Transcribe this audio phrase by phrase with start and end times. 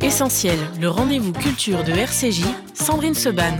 [0.00, 2.42] Essentiel, le rendez-vous culture de RCJ,
[2.74, 3.52] Sandrine Seban.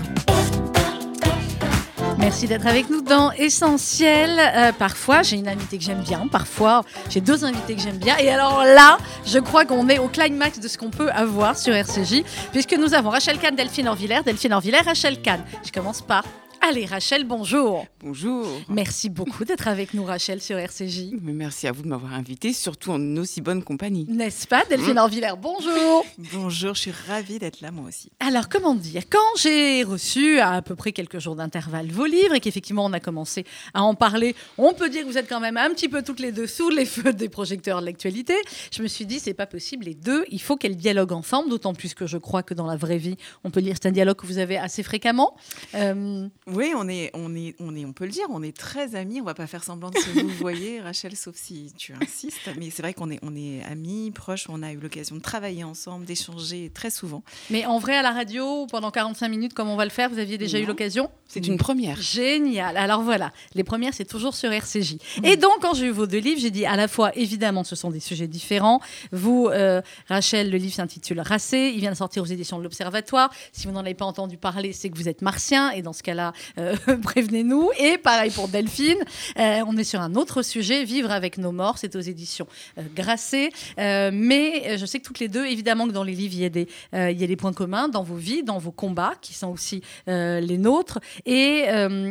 [2.18, 4.40] Merci d'être avec nous dans Essentiel.
[4.40, 6.26] Euh, parfois, j'ai une invitée que j'aime bien.
[6.26, 8.16] Parfois, j'ai deux invités que j'aime bien.
[8.18, 11.72] Et alors là, je crois qu'on est au climax de ce qu'on peut avoir sur
[11.74, 15.40] RCJ, puisque nous avons Rachel Kahn, Delphine Orvillère, Delphine Orvillère, Rachel Kahn.
[15.64, 16.24] Je commence par
[16.60, 17.86] Allez, Rachel, bonjour.
[18.00, 18.46] Bonjour.
[18.68, 21.12] Merci beaucoup d'être avec nous, Rachel, sur RCJ.
[21.22, 24.06] Mais merci à vous de m'avoir invité, surtout en aussi bonne compagnie.
[24.08, 24.98] N'est-ce pas, Delphine mmh.
[24.98, 25.36] Orvillère?
[25.36, 26.04] Bonjour.
[26.32, 28.10] Bonjour, je suis ravie d'être là, moi aussi.
[28.20, 29.02] Alors, comment dire?
[29.08, 32.92] Quand j'ai reçu à à peu près quelques jours d'intervalle vos livres et qu'effectivement on
[32.92, 35.88] a commencé à en parler, on peut dire que vous êtes quand même un petit
[35.88, 38.34] peu toutes les deux sous les feux des projecteurs de l'actualité.
[38.72, 41.74] Je me suis dit, c'est pas possible, les deux, il faut qu'elles dialoguent ensemble, d'autant
[41.74, 43.92] plus que je crois que dans la vraie vie, on peut dire que c'est un
[43.92, 45.36] dialogue que vous avez assez fréquemment.
[45.74, 48.94] Euh, oui, on est, on est, on est, on peut le dire, on est très
[48.94, 49.20] amis.
[49.20, 52.50] On va pas faire semblant de se vous voyez, Rachel, sauf si tu insistes.
[52.58, 54.46] Mais c'est vrai qu'on est, on est amis, proches.
[54.48, 57.22] On a eu l'occasion de travailler ensemble, d'échanger très souvent.
[57.50, 60.18] Mais en vrai, à la radio, pendant 45 minutes, comme on va le faire, vous
[60.18, 61.10] aviez déjà eu l'occasion?
[61.26, 62.00] C'est une première.
[62.00, 62.76] Génial.
[62.76, 64.96] Alors voilà, les premières, c'est toujours sur RCJ.
[65.24, 67.76] Et donc, quand j'ai eu vos deux livres, j'ai dit à la fois, évidemment, ce
[67.76, 68.80] sont des sujets différents.
[69.12, 71.72] Vous, euh, Rachel, le livre s'intitule Racé.
[71.74, 73.30] Il vient de sortir aux éditions de l'Observatoire.
[73.52, 75.70] Si vous n'en avez pas entendu parler, c'est que vous êtes martien.
[75.72, 77.70] Et dans ce cas-là, euh, prévenez-nous.
[77.78, 78.98] Et pareil pour Delphine,
[79.38, 82.46] euh, on est sur un autre sujet, Vivre avec nos morts, c'est aux éditions
[82.78, 83.50] euh, Grasset.
[83.76, 86.48] Mais je sais que toutes les deux, évidemment que dans les livres, il y, a
[86.48, 89.48] des, il y a des points communs dans vos vies, dans vos combats, qui sont
[89.48, 90.98] aussi les nôtres.
[91.26, 91.66] Et,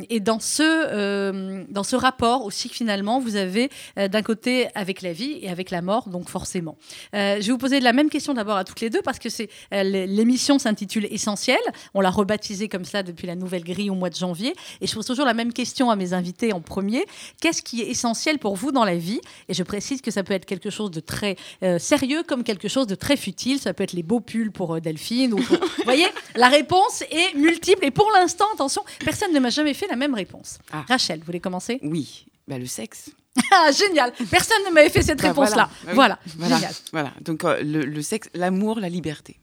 [0.10, 5.40] et dans, ce, dans ce rapport aussi, finalement, vous avez d'un côté avec la vie
[5.42, 6.78] et avec la mort, donc forcément.
[7.14, 9.50] je vais vous poser la même question d'abord à toutes les deux, parce que c'est
[9.72, 11.58] l'émission s'intitule Essentiel.
[11.94, 14.56] On l'a rebaptisée comme ça depuis la nouvelle grille au mois de janvier.
[14.82, 17.06] Et je pose toujours la même question à mes invités en premier.
[17.42, 19.22] Qu'est-ce qui est essentiel pour vous dans la vie?
[19.50, 22.68] Et je précise que ça peut être quelque chose de très euh, sérieux comme quelque
[22.68, 23.60] chose de très futile.
[23.60, 25.34] Ça peut être les beaux pulls pour euh, Delphine.
[25.34, 27.86] Ou vous voyez, la réponse est multiple.
[27.86, 30.60] Et pour l'instant, attention, personne ne m'a jamais fait la même réponse.
[30.72, 30.86] Ah.
[30.88, 31.80] Rachel, vous voulez commencer?
[31.84, 33.12] Oui, bah, le sexe.
[33.52, 35.70] Ah, génial Personne ne m'avait fait cette bah, réponse-là.
[35.86, 36.20] Bah voilà.
[36.38, 36.56] Voilà.
[36.56, 36.74] Génial.
[36.92, 37.14] voilà.
[37.22, 39.38] Donc, euh, le, le sexe, l'amour, la liberté.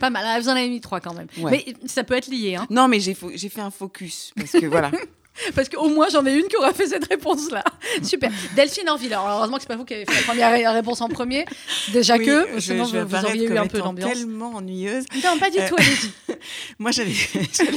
[0.00, 1.28] Pas mal, ah, vous en avez mis trois quand même.
[1.44, 2.56] Mais ça peut être lié.
[2.56, 2.66] Hein.
[2.70, 4.32] Non, mais j'ai fait un focus.
[4.34, 4.90] Parce que voilà.
[5.54, 7.64] Parce qu'au moins, j'en ai une qui aura fait cette réponse-là.
[8.02, 8.30] Super.
[8.56, 9.12] Delphine Orville.
[9.12, 11.44] Alors, heureusement que c'est pas vous qui avez fait la première réponse en premier.
[11.92, 14.12] Déjà que, sinon, vous, auriez eu un peu d'ambiance.
[14.12, 15.04] tellement ennuyeuse.
[15.24, 16.36] Non, pas du tout, allez-y.
[16.78, 17.12] Moi, j'allais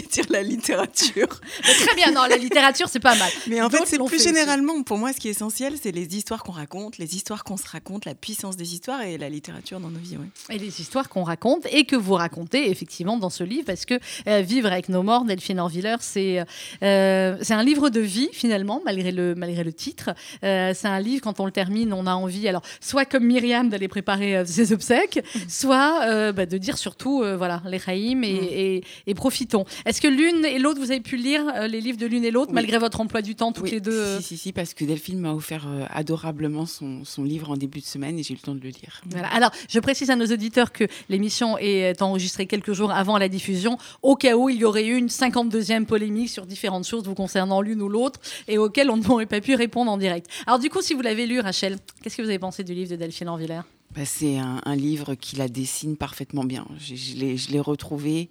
[0.02, 1.28] dire la littérature.
[1.62, 3.32] très bien, non, la littérature, c'est pas mal.
[3.48, 6.44] Mais en fait, c'est plus généralement, pour moi, ce qui est essentiel, c'est les histoires
[6.44, 9.90] qu'on raconte, les histoires qu'on se raconte, la puissance des histoires et la littérature dans
[9.90, 10.18] nos vies.
[10.50, 13.96] Et les histoires qu'on raconte et que vous racontez, effectivement, dans ce livre, parce que
[14.28, 16.44] euh, Vivre avec nos morts, Delphine Orviller, c'est
[16.84, 20.16] euh, c'est un livre de vie, finalement, malgré le, malgré le titre.
[20.44, 23.70] Euh, c'est un livre, quand on le termine, on a envie, alors, soit comme Myriam,
[23.70, 29.14] d'aller préparer ses obsèques, soit bah, de dire surtout, voilà, les Haïm et, mm et,
[29.14, 29.66] profitons.
[29.86, 32.32] Est-ce que l'une et l'autre, vous avez pu lire euh, les livres de l'une et
[32.32, 34.86] l'autre, malgré votre emploi du temps, toutes les deux euh Si, si, si, parce que
[34.86, 38.38] Delphine m'a offert euh, adorablement son, son, livre en début de semaine et j'ai eu
[38.38, 39.02] le temps de le lire.
[39.10, 39.28] Voilà.
[39.28, 43.78] Alors, je précise à nos auditeurs que l'émission est enregistrée quelques jours avant la diffusion,
[44.02, 47.62] au cas où il y aurait eu une 52e polémique sur différentes choses vous concernant
[47.62, 50.28] l'une ou l'autre et auxquelles on n'aurait pas pu répondre en direct.
[50.46, 52.92] Alors, du coup, si vous l'avez lu, Rachel, qu'est-ce que vous avez pensé du livre
[52.92, 53.62] de Delphine Envillers
[53.96, 56.68] bah, C'est un, un, livre qui la dessine parfaitement bien.
[56.80, 58.30] Je, je l'ai retrouvé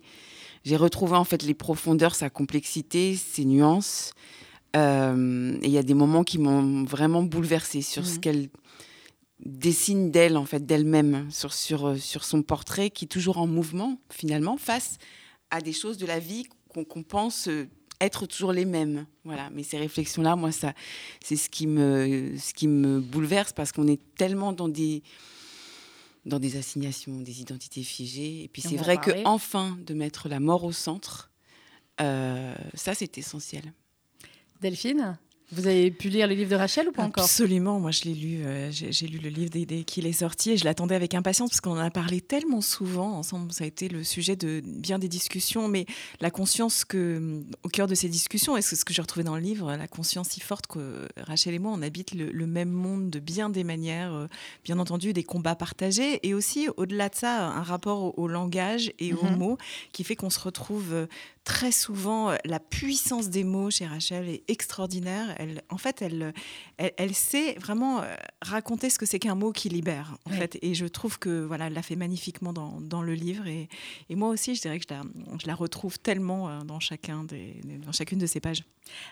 [0.64, 4.12] j'ai retrouvé en fait les profondeurs, sa complexité, ses nuances.
[4.76, 8.20] Euh, et il y a des moments qui m'ont vraiment bouleversée sur ce mmh.
[8.20, 8.48] qu'elle
[9.44, 13.48] dessine d'elle, en fait, d'elle-même, sur, sur, euh, sur son portrait qui est toujours en
[13.48, 14.98] mouvement, finalement, face
[15.50, 17.68] à des choses de la vie qu'on pense euh,
[18.04, 19.06] être toujours les mêmes.
[19.24, 19.50] Voilà.
[19.50, 20.74] Mais ces réflexions-là, moi, ça,
[21.22, 25.02] c'est ce qui me, ce qui me bouleverse parce qu'on est tellement dans des,
[26.24, 28.44] dans des assignations, des identités figées.
[28.44, 31.30] Et puis c'est vrai que enfin de mettre la mort au centre,
[32.00, 33.72] euh, ça c'est essentiel.
[34.60, 35.18] Delphine?
[35.52, 37.24] Vous avez pu lire le livre de Rachel ou pas encore?
[37.24, 40.56] Absolument, moi je l'ai lu, euh, j'ai lu le livre dès, qu'il est sorti et
[40.56, 43.88] je l'attendais avec impatience parce qu'on en a parlé tellement souvent ensemble, ça a été
[43.88, 45.84] le sujet de bien des discussions, mais
[46.20, 49.42] la conscience que, au cœur de ces discussions, et ce que j'ai retrouvé dans le
[49.42, 53.18] livre, la conscience si forte que Rachel et moi, on habite le, même monde de
[53.18, 54.26] bien des manières, euh,
[54.64, 59.12] bien entendu des combats partagés et aussi au-delà de ça, un rapport au, langage et
[59.12, 59.36] aux mhm.
[59.36, 59.58] mots
[59.92, 61.06] qui fait qu'on se retrouve euh,
[61.44, 66.32] très souvent, la puissance des mots chez Rachel est extraordinaire elle, en fait, elle,
[66.78, 68.02] elle, sait vraiment
[68.40, 70.16] raconter ce que c'est qu'un mot qui libère.
[70.26, 73.46] En fait, et je trouve que voilà, elle l'a fait magnifiquement dans, dans le livre.
[73.46, 73.68] Et,
[74.08, 75.02] et, moi aussi, je dirais que je la,
[75.40, 78.64] je la retrouve tellement dans chacun des, dans chacune de ses pages.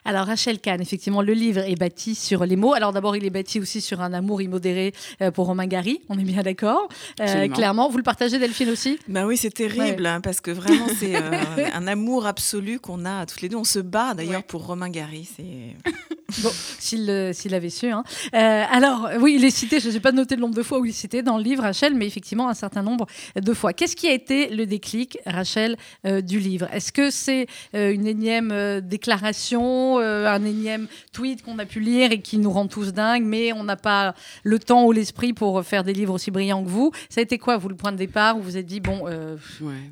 [0.05, 2.75] Alors Rachel Kahn, effectivement, le livre est bâti sur les mots.
[2.75, 4.93] Alors d'abord, il est bâti aussi sur un amour immodéré
[5.35, 6.01] pour Romain Gary.
[6.09, 6.89] On est bien d'accord.
[7.17, 8.99] clairement, vous le partagez, Delphine aussi?
[9.09, 13.41] Ben oui, c'est terrible hein, parce que vraiment, c'est un amour absolu qu'on a toutes
[13.43, 13.57] les deux.
[13.57, 15.29] On se bat d'ailleurs pour Romain Gary.
[15.37, 15.77] C'est
[16.43, 17.07] bon, s'il
[17.51, 17.89] l'avait su.
[17.89, 18.05] Hein.
[18.35, 20.85] Euh, alors, oui, il est cité, je n'ai pas noté le nombre de fois où
[20.85, 23.07] il est cité dans le livre, Rachel, mais effectivement un certain nombre
[23.37, 23.73] de fois.
[23.73, 26.69] Qu'est-ce qui a été le déclic, Rachel, euh, du livre?
[26.73, 32.21] Est-ce que c'est euh, une énième déclaration, un énième tweet qu'on a pu lire et
[32.21, 35.85] qui nous rend tous dingues, mais on n'a pas le temps ou l'esprit pour faire
[35.85, 36.93] des livres aussi brillants que vous?
[37.09, 39.09] Ça a été quoi, vous, le point de départ où vous vous êtes dit, bon,
[39.09, 39.39] il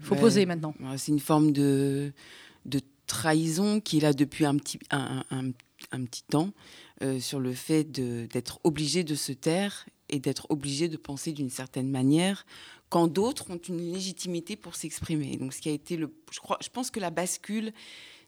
[0.02, 0.75] faut poser maintenant?
[0.96, 2.12] C'est une forme de,
[2.67, 5.50] de trahison qui est là depuis un petit, un, un,
[6.05, 6.52] petit temps
[7.02, 11.50] euh, sur le fait d'être obligé de se taire et d'être obligé de penser d'une
[11.50, 12.46] certaine manière
[12.88, 15.37] quand d'autres ont une légitimité pour s'exprimer.
[15.37, 17.73] Donc, ce qui a été le, je crois, je pense que la bascule,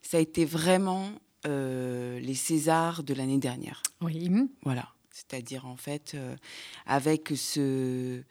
[0.02, 1.12] ça a été vraiment
[1.46, 3.82] euh, les Césars de l'année dernière.
[4.02, 4.30] Oui.
[4.62, 4.88] Voilà.
[5.10, 6.36] C'est-à-dire en fait euh,
[6.86, 8.22] avec ce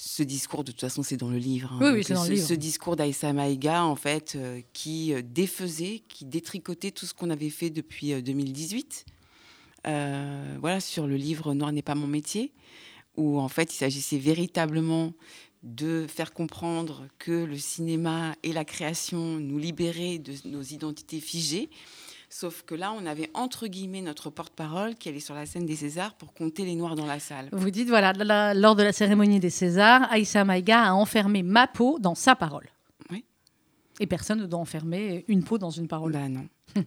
[0.00, 1.72] ce discours, de toute façon, c'est dans le livre.
[1.72, 1.92] Hein.
[1.92, 2.46] oui, c'est dans ce, le livre.
[2.46, 7.30] Ce discours d'Aïssa Maïga, en fait, euh, qui euh, défaisait, qui détricotait tout ce qu'on
[7.30, 9.06] avait fait depuis 2018.
[9.88, 12.52] Euh, voilà, sur le livre Noir n'est pas mon métier,
[13.16, 15.14] où en fait, il s'agissait véritablement
[15.64, 21.70] de faire comprendre que le cinéma et la création nous libéraient de nos identités figées
[22.30, 25.76] Sauf que là, on avait entre guillemets notre porte-parole qui allait sur la scène des
[25.76, 27.48] Césars pour compter les noirs dans la salle.
[27.52, 28.12] Vous dites, voilà,
[28.54, 32.68] lors de la cérémonie des Césars, Aïssa Maïga a enfermé ma peau dans sa parole.
[33.10, 33.24] Oui.
[34.00, 36.12] Et personne ne doit enfermer une peau dans une parole.
[36.12, 36.46] Bah non.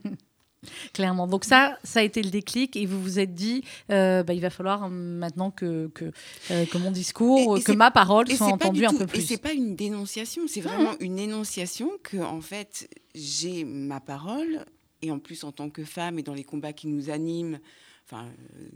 [0.93, 1.25] Clairement.
[1.25, 4.41] Donc ça, ça a été le déclic et vous vous êtes dit, euh, bah, il
[4.41, 6.11] va falloir maintenant que, que,
[6.51, 9.19] euh, que mon discours, que ma parole soit entendue un peu plus.
[9.19, 14.65] Et c'est pas une dénonciation, c'est vraiment une énonciation que en fait j'ai ma parole
[15.01, 17.59] et en plus en tant que femme et dans les combats qui nous animent,
[18.05, 18.27] enfin,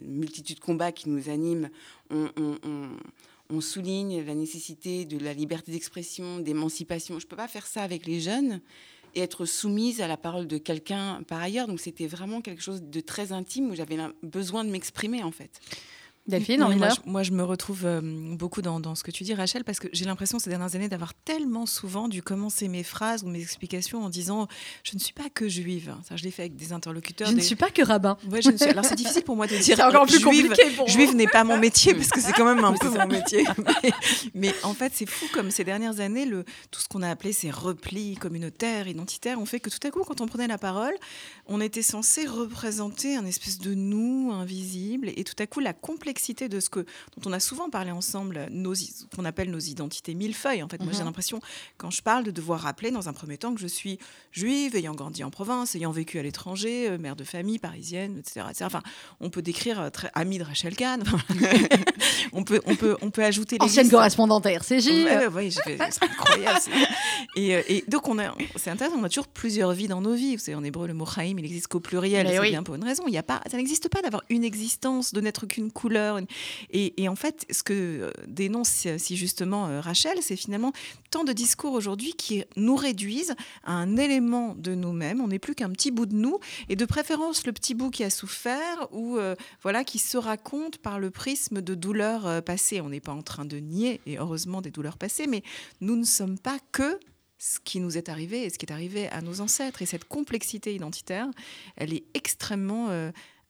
[0.02, 1.70] multitude de combats qui nous animent,
[2.10, 7.20] on, souligne la nécessité de la liberté d'expression, d'émancipation.
[7.20, 8.60] Je ne peux pas faire ça avec les jeunes
[9.14, 11.68] et être soumise à la parole de quelqu'un par ailleurs.
[11.68, 15.60] Donc c'était vraiment quelque chose de très intime où j'avais besoin de m'exprimer en fait.
[16.28, 16.66] Delphine,
[17.06, 20.06] moi, je, me retrouve euh, beaucoup dans, ce que tu dis, Rachel, parce que j'ai
[20.06, 24.10] l'impression ces dernières années d'avoir tellement souvent dû commencer mes phrases ou mes explications en
[24.10, 24.48] disant
[24.84, 25.94] je ne suis pas que juive.
[26.10, 27.28] Ça, je l'ai fait avec des interlocuteurs.
[27.28, 28.18] Je ne suis pas que rabbin.
[28.32, 28.66] Ouais, je ne suis...
[28.66, 29.76] Alors c'est difficile pour moi de dire.
[29.78, 32.46] C'est encore plus juive, compliqué pour Juive n'est pas mon métier parce que c'est quand
[32.46, 33.46] même un peu mon métier.
[34.34, 37.34] Mais, en fait, c'est fou comme ces dernières années, le, tout ce qu'on a appelé
[37.34, 40.94] ces replis communautaires, identitaires, ont fait que tout à coup, quand on prenait la parole,
[41.46, 46.15] on était censé représenter un espèce de nous invisible et tout à coup la complexité
[46.50, 48.74] de ce que dont on a souvent parlé ensemble, nos
[49.16, 50.64] qu'on appelle nos identités millefeuilles.
[50.64, 51.06] En fait, moi j'ai mhm.
[51.06, 51.40] l'impression
[51.78, 54.00] quand je parle de devoir rappeler dans un premier temps que je suis
[54.32, 58.46] juive, ayant grandi en province, ayant vécu à l'étranger, euh, mère de famille parisienne, etc.,
[58.62, 58.82] Enfin,
[59.20, 61.04] on peut décrire euh, très amie de Rachel Kahn.
[62.34, 64.90] on peut on peut on peut ajouter les ancienne correspondante à RCJ.
[65.34, 66.60] Oui, c'est incroyable.
[67.36, 70.14] et, euh, et, donc on a c'est intéressant, on a toujours plusieurs vies dans nos
[70.14, 70.36] vies.
[70.36, 72.28] Vous savez, en hébreu le mot chaim, il existe qu'au pluriel.
[72.28, 73.04] C'est bien pour une raison.
[73.08, 76.05] Il y a pas, ça n'existe pas d'avoir une existence, de n'être qu'une couleur
[76.72, 80.74] et, en fait, ce que euh, dénonce si justement euh, Rachel, c'est finalement
[81.10, 85.22] tant de discours aujourd'hui qui nous réduisent à un élément de nous-mêmes.
[85.22, 88.04] On n'est plus qu'un petit bout de nous, et de préférence le petit bout qui
[88.04, 92.82] a souffert ou euh, voilà qui se raconte par le prisme de douleurs passées.
[92.82, 95.44] On n'est pas en train de nier, et heureusement des douleurs passées, mais
[95.82, 97.00] nous ne sommes pas que
[97.38, 99.82] ce qui nous est arrivé et ce qui est arrivé à nos ancêtres.
[99.82, 101.28] Et cette complexité identitaire,
[101.76, 102.90] elle est extrêmement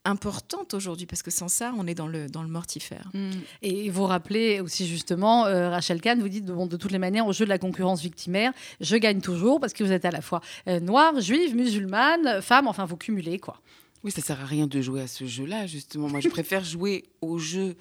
[0.05, 3.09] importante aujourd'hui parce que sans ça, on est dans le, dans le mortifère.
[3.13, 3.31] Mm.
[3.61, 7.27] Et vous rappelez aussi justement, euh, Rachel Kahn, vous dites bon, de toutes les manières,
[7.27, 10.21] au jeu de la concurrence victimaire, je gagne toujours parce que vous êtes à la
[10.21, 13.61] fois euh, noire, juive, musulmane, femme, enfin vous cumulez quoi.
[14.05, 16.07] Oui, ça sert à rien de jouer à ce jeu-là, justement.
[16.07, 17.75] Moi, je préfère jouer au jeu,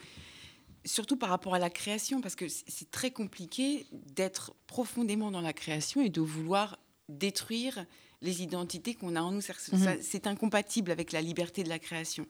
[0.87, 5.53] surtout par rapport à la création, parce que c'est très compliqué d'être profondément dans la
[5.53, 6.79] création et de vouloir
[7.11, 7.85] détruire
[8.25, 9.43] les identités qu'on a en nous.
[9.73, 9.99] Mhm.
[10.01, 12.27] C'est incompatible avec la liberté de la création.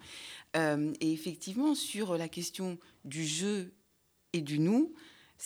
[0.57, 3.73] Euh, et effectivement, sur la question du jeu
[4.33, 4.93] et du nous,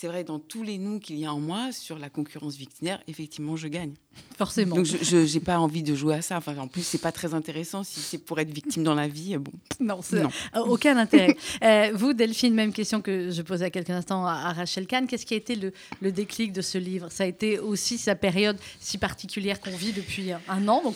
[0.01, 3.03] c'est vrai, dans tous les nous qu'il y a en moi, sur la concurrence victinaire,
[3.09, 3.95] effectivement, je gagne.
[4.37, 4.77] Forcément.
[4.77, 6.37] Donc, je n'ai pas envie de jouer à ça.
[6.37, 9.37] Enfin, en plus, c'est pas très intéressant si c'est pour être victime dans la vie.
[9.37, 9.51] Bon.
[9.81, 10.29] Non, non.
[10.55, 11.37] Euh, aucun intérêt.
[11.63, 15.07] Euh, vous, Delphine, même question que je posais à quelques instants à, Rachel Kahn.
[15.07, 17.11] Qu'est-ce qui a été le, le, déclic de ce livre?
[17.11, 20.95] Ça a été aussi sa période si particulière qu'on vit depuis un an, donc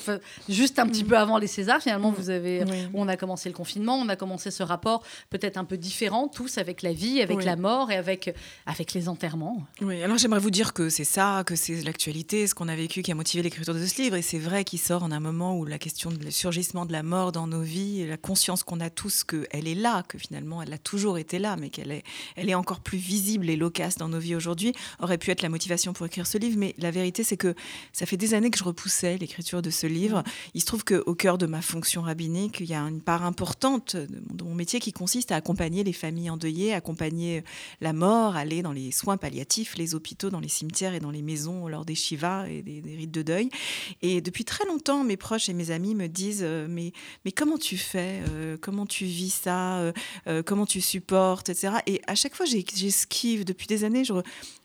[0.49, 1.09] juste un petit mm.
[1.09, 1.83] peu avant les Césars.
[1.83, 5.65] Finalement, vous avez, on a commencé le confinement, on a commencé ce rapport peut-être un
[5.65, 8.33] peu différent, tous avec la vie, avec la mort et avec,
[8.67, 9.65] avec les enterrements.
[9.81, 13.03] Oui, alors j'aimerais vous dire que c'est ça, que c'est l'actualité, ce qu'on a vécu
[13.03, 14.17] qui a motivé l'écriture de ce livre.
[14.17, 17.03] Et c'est vrai qu'il sort en un moment où la question du surgissement de la
[17.03, 20.73] mort dans nos vies, la conscience qu'on a tous qu'elle est là, que finalement elle
[20.73, 22.03] a toujours été là, mais qu'elle est,
[22.37, 25.49] elle est encore plus visible et loquace dans nos vies aujourd'hui, aurait pu être la
[25.49, 26.57] motivation pour écrire ce livre.
[26.59, 27.55] Mais la vérité, c'est que
[27.93, 30.23] ça fait des années que je repoussais l'écriture de ce livre.
[30.55, 33.97] Il se trouve qu'au cœur de ma fonction rabbinique, il y a une part importante
[33.97, 37.45] de mon métier qui consiste à accompagner les familles endeuillées, accompagner
[37.81, 41.23] la mort, aller dans les soins palliatifs, les hôpitaux, dans les cimetières et dans les
[41.23, 43.51] maisons lors des shivas et des, rites de deuil.
[44.03, 46.93] Et depuis très longtemps, mes proches et mes amis me disent euh, mais,
[47.25, 49.79] mais comment tu fais euh, Comment tu vis ça
[50.27, 51.75] euh, Comment tu supportes etc.
[51.87, 53.45] Et à chaque fois, j'esquive.
[53.45, 54.13] Depuis des années, je,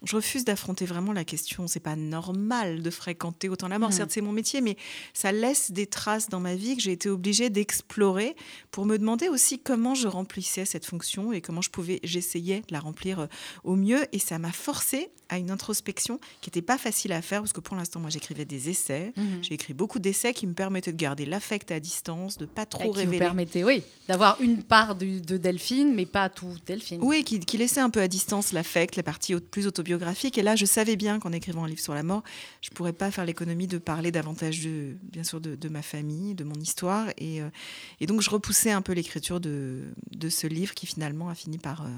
[0.04, 1.68] je refuse d'affronter vraiment la question.
[1.68, 3.90] C'est pas normal de fréquenter autant la mort.
[3.90, 3.94] Mmh.
[3.94, 4.78] Certes, c'est mon métier, mais
[5.14, 8.36] ça laisse des traces dans ma vie que j'ai été obligée d'explorer
[8.72, 12.74] pour me demander aussi comment je remplissais cette fonction et comment je pouvais, j'essayais de
[12.74, 13.28] la remplir
[13.64, 13.97] au mieux.
[14.12, 17.60] Et ça m'a forcé à une introspection qui n'était pas facile à faire parce que
[17.60, 19.13] pour l'instant, moi, j'écrivais des essais.
[19.16, 19.44] Mhm.
[19.44, 22.92] J'ai écrit beaucoup d'essais qui me permettaient de garder l'affect à distance, de pas trop
[22.92, 23.18] qui révéler.
[23.18, 27.00] Qui permettait, oui, d'avoir une part de, Delphine, mais pas tout Delphine.
[27.01, 30.38] Oui, qui, qui laissait un peu à distance l'affect, la partie plus autobiographique.
[30.38, 32.24] Et là, je savais bien qu'en écrivant un livre sur la mort,
[32.62, 36.44] je pourrais pas faire l'économie de parler davantage de, bien sûr, de, ma famille, de
[36.44, 37.10] mon histoire.
[37.18, 37.50] Et, euh,
[38.00, 41.58] et donc, je repoussais un peu l'écriture de, de ce livre qui finalement a fini
[41.58, 41.89] par, euh,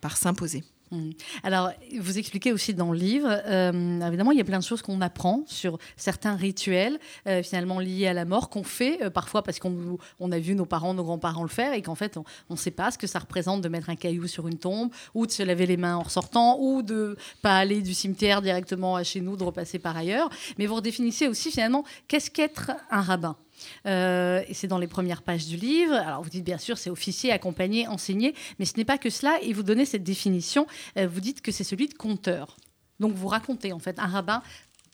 [0.00, 0.64] par s'imposer.
[0.92, 1.12] Mmh.
[1.42, 4.82] Alors, vous expliquez aussi dans le livre, euh, évidemment, il y a plein de choses
[4.82, 9.42] qu'on apprend sur certains rituels euh, finalement liés à la mort qu'on fait euh, parfois
[9.42, 12.24] parce qu'on on a vu nos parents, nos grands-parents le faire et qu'en fait, on
[12.50, 15.26] ne sait pas ce que ça représente de mettre un caillou sur une tombe ou
[15.26, 19.02] de se laver les mains en ressortant ou de pas aller du cimetière directement à
[19.02, 20.28] chez nous, de repasser par ailleurs.
[20.58, 23.38] Mais vous redéfinissez aussi finalement qu'est-ce qu'être un rabbin?
[23.86, 25.94] Euh, et c'est dans les premières pages du livre.
[25.94, 29.38] Alors vous dites bien sûr c'est officier, accompagné, enseigné, mais ce n'est pas que cela.
[29.42, 30.66] Et vous donnez cette définition.
[30.98, 32.56] Euh, vous dites que c'est celui de conteur.
[33.00, 34.42] Donc vous racontez en fait un rabbin.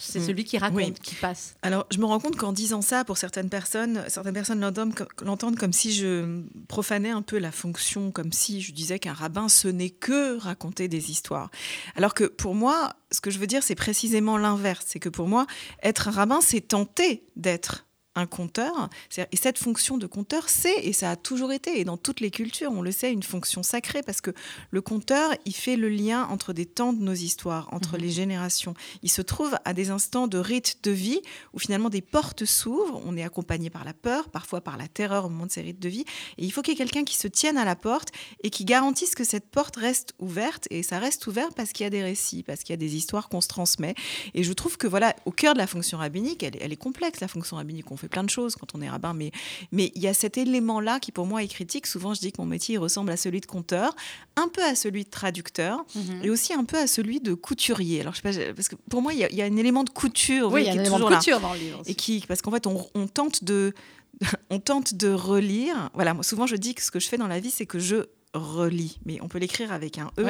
[0.01, 0.27] C'est mm.
[0.27, 1.57] celui qui raconte, qui passe.
[1.63, 5.73] Alors, je me rends compte qu'en disant ça, pour certaines personnes, certaines personnes l'entendent comme
[5.73, 9.91] si je profanais un peu la fonction, comme si je disais qu'un rabbin, ce n'est
[9.91, 11.51] que raconter des histoires.
[11.97, 14.85] Alors que pour moi, ce que je veux dire, c'est précisément l'inverse.
[14.89, 15.47] C'est que pour moi,
[15.83, 17.88] être un rabbin, c'est tenter d'être
[18.19, 18.89] un conteur.
[19.33, 22.31] Et cette fonction de conteur, c'est, et ça a toujours été, et dans toutes les
[22.31, 24.33] cultures, on le sait, une fonction sacrée, parce que
[24.71, 28.03] le conteur, il fait le lien entre des temps de nos histoires, entre mhm.
[28.03, 28.75] les générations.
[29.03, 31.21] Il se trouve à des instants de rite de vie,
[31.53, 35.25] où finalement des portes s'ouvrent, on est accompagné par la peur, parfois par la terreur
[35.27, 36.05] au moment de ces rites de vie,
[36.37, 38.09] et il faut qu'il y ait quelqu'un qui se tienne à la porte
[38.43, 41.87] et qui garantisse que cette porte reste ouverte, et ça reste ouvert parce qu'il y
[41.87, 43.95] a des récits, parce qu'il y a des histoires qu'on se transmet.
[44.35, 47.21] Et je trouve que voilà, au cœur de la fonction rabbinique, elle, elle est complexe,
[47.21, 49.31] la fonction rabbinique, on fait plein de choses quand on est rabbin, mais
[49.73, 51.87] mais il y a cet élément-là qui pour moi est critique.
[51.87, 53.95] Souvent, je dis que mon métier ressemble à celui de conteur,
[54.37, 56.21] un peu à celui de traducteur, mhm.
[56.25, 58.01] et aussi un peu à celui de couturier.
[58.01, 60.53] Alors, je sais pas, parce que pour moi, il y, a un élément de couture.
[60.53, 61.83] Oui, il y a un élément de couture dans le livre.
[61.87, 63.73] Et qui, parce qu'en fait, on, tente de
[64.51, 65.91] on tente de relire.
[65.95, 67.79] Voilà, moi, souvent je dis que ce que je fais dans la vie, c'est que
[67.79, 70.23] je relis, mais on peut l'écrire avec un E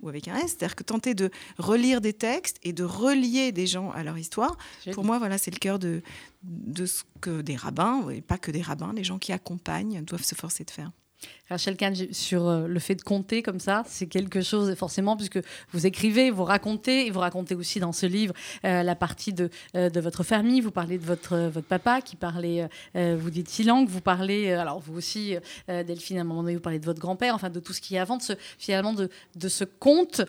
[0.00, 3.66] ou, avec un S, c'est-à-dire que tenter de relire des textes et de relier des
[3.66, 4.56] gens à leur histoire,
[4.92, 6.02] pour moi, voilà, c'est le cœur de,
[6.42, 10.24] de ce que des rabbins, et pas que des rabbins, les gens qui accompagnent doivent
[10.24, 10.90] se forcer de faire.
[11.50, 15.40] Rachel Kahn, sur euh, le fait de compter comme ça, c'est quelque chose, forcément, puisque
[15.72, 18.34] vous écrivez, vous racontez, et vous racontez aussi dans ce livre
[18.64, 20.60] euh, la partie de, euh, de votre famille.
[20.60, 24.80] Vous parlez de votre, votre papa qui parlait, vous dites six langues, vous parlez, alors
[24.80, 25.36] vous aussi,
[25.68, 27.94] Delphine, à un moment donné, vous parlez de votre grand-père, enfin de tout ce qui
[27.94, 30.22] est avant, de ce, finalement de, de ce conte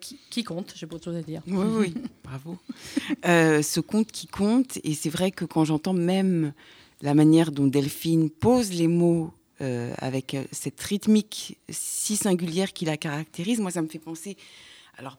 [0.00, 0.72] qui, qui, compte.
[0.76, 1.42] J'ai pas autre chose à dire.
[1.46, 2.58] Oui, oui, bravo.
[3.24, 6.52] ce conte qui compte, et c'est vrai que quand j'entends même
[7.00, 12.84] la manière dont Delphine pose les mots euh, avec euh, cette rythmique si singulière qui
[12.84, 14.36] la caractérise, moi, ça me fait penser,
[14.96, 15.18] alors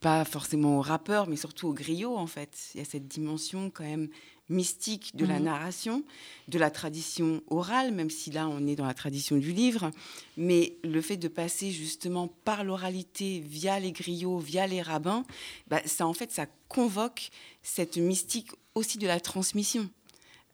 [0.00, 2.70] pas forcément au rappeur, mais surtout au griot, en fait.
[2.74, 4.08] Il y a cette dimension quand même
[4.48, 5.44] mystique de la mhm.
[5.44, 6.04] narration,
[6.48, 9.90] de la tradition orale, même si là on est dans la tradition du livre,
[10.36, 15.24] mais le fait de passer justement par l'oralité via les griots, via les rabbins,
[15.68, 17.30] bah, ça en fait ça convoque
[17.62, 19.88] cette mystique aussi de la transmission.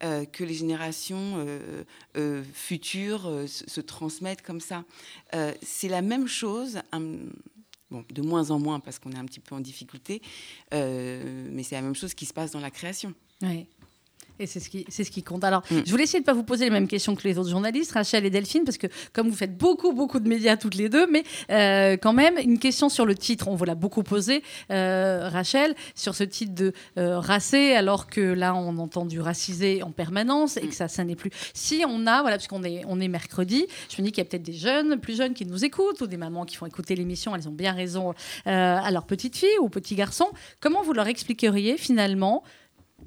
[0.02, 1.84] Euh, que les générations euh,
[2.16, 4.84] euh, futures se, transmettent comme ça.
[5.62, 6.80] c'est la même chose,
[7.90, 10.22] Bon, de moins en moins parce qu'on est un petit peu en difficulté,
[10.72, 13.14] mais c'est la même chose qui se passe dans la création.
[13.42, 13.66] Oui.
[14.40, 15.44] Et c'est ce qui, c'est ce qui compte.
[15.44, 15.80] Alors, mm.
[15.84, 17.92] je voulais essayer de ne pas vous poser les mêmes questions que les autres journalistes,
[17.92, 21.06] Rachel et Delphine, parce que comme vous faites beaucoup, beaucoup de médias toutes les deux,
[21.06, 25.28] mais euh, quand même, une question sur le titre, on vous l'a beaucoup posé, euh,
[25.28, 29.90] Rachel, sur ce titre de euh, racé, alors que là, on entend du racisé en
[29.90, 31.30] permanence et que ça, ça n'est plus.
[31.52, 34.30] Si on a, voilà, puisqu'on est, on est mercredi, je me dis qu'il y a
[34.30, 37.36] peut-être des jeunes, plus jeunes qui nous écoutent, ou des mamans qui font écouter l'émission,
[37.36, 38.14] elles ont bien raison
[38.46, 40.26] à leur petite fille ou petit garçon.
[40.60, 42.42] Comment vous leur expliqueriez finalement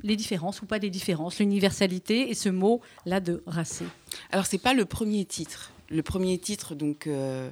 [0.02, 3.86] les différences ou pas des différences, l'universalité et ce mot-là de racé
[4.32, 5.72] Alors, c'est pas le premier titre.
[5.90, 7.50] Le premier titre, donc, euh,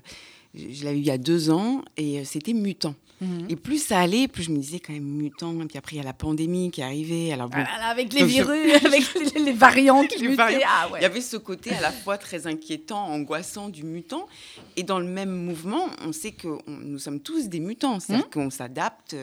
[0.54, 2.96] je l'ai eu il y a deux ans et euh, c'était Mutant.
[3.22, 3.46] Mhm.
[3.50, 5.54] Et plus ça allait, plus je me disais quand même mutant.
[5.62, 7.32] Et puis après, il y a la pandémie qui est arrivée.
[7.32, 7.50] Alors
[7.88, 9.04] avec les virus, avec
[9.36, 10.64] les, variants qui mutaient.
[10.66, 14.28] Ah, il y avait ce côté à la fois très inquiétant, angoissant du mutant.
[14.76, 18.00] Et dans le même mouvement, on sait que nous sommes tous des mutants.
[18.00, 18.32] C'est-à-dire mhm.
[18.32, 19.16] qu'on s'adapte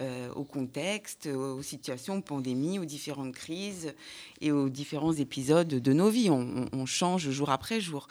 [0.00, 3.94] euh, au contexte, aux situations, aux pandémies, aux différentes crises
[4.40, 6.30] et aux différents épisodes de nos vies.
[6.30, 8.06] On, change jour après jour.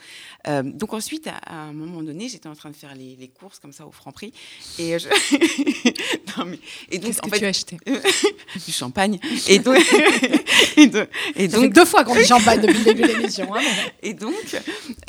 [0.47, 3.71] Euh, donc ensuite, à, un moment donné, j'étais en train de faire les, courses comme
[3.71, 4.33] ça au Franprix.
[4.79, 5.07] Et, je...
[6.45, 6.59] mais...
[6.91, 7.77] et donc, Qu'est-ce que tu as acheté?
[8.65, 9.19] Du champagne.
[9.47, 9.77] Et donc...
[10.77, 11.73] et, donc...
[11.73, 13.53] deux fois qu'on dit champagne depuis le début de l'émission.
[13.55, 13.61] Hein,
[14.01, 14.57] et donc...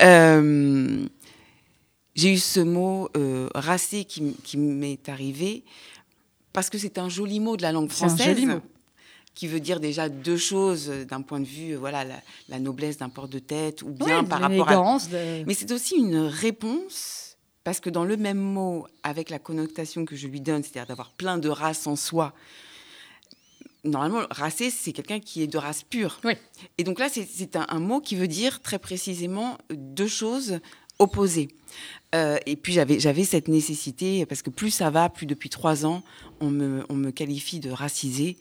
[0.01, 1.07] Euh,
[2.17, 5.63] j'ai eu ce mot euh, racé qui, qui m'est arrivé
[6.57, 8.29] parce que c'est un joli mot de la langue française.
[8.29, 8.61] Un joli mot.
[9.35, 12.03] Qui veut dire déjà deux choses d'un point de vue, voilà,
[12.49, 14.97] la, noblesse d'un port de tête ou bien par rapport à.
[15.45, 20.15] Mais c'est aussi une réponse parce que dans le même mot, avec la connotation que
[20.15, 22.33] je lui donne, c'est-à-dire d'avoir plein de races en soi,
[23.83, 26.19] normalement, racé, c'est quelqu'un qui est de race pure.
[26.23, 26.33] Oui.
[26.79, 30.59] Et donc là, c'est un, un, mot qui veut dire très précisément deux choses
[30.99, 31.49] opposées.
[32.15, 36.03] Euh, et puis j'avais cette nécessité, parce que plus ça va, plus depuis trois ans,
[36.39, 38.37] on me, on me qualifie de racisé.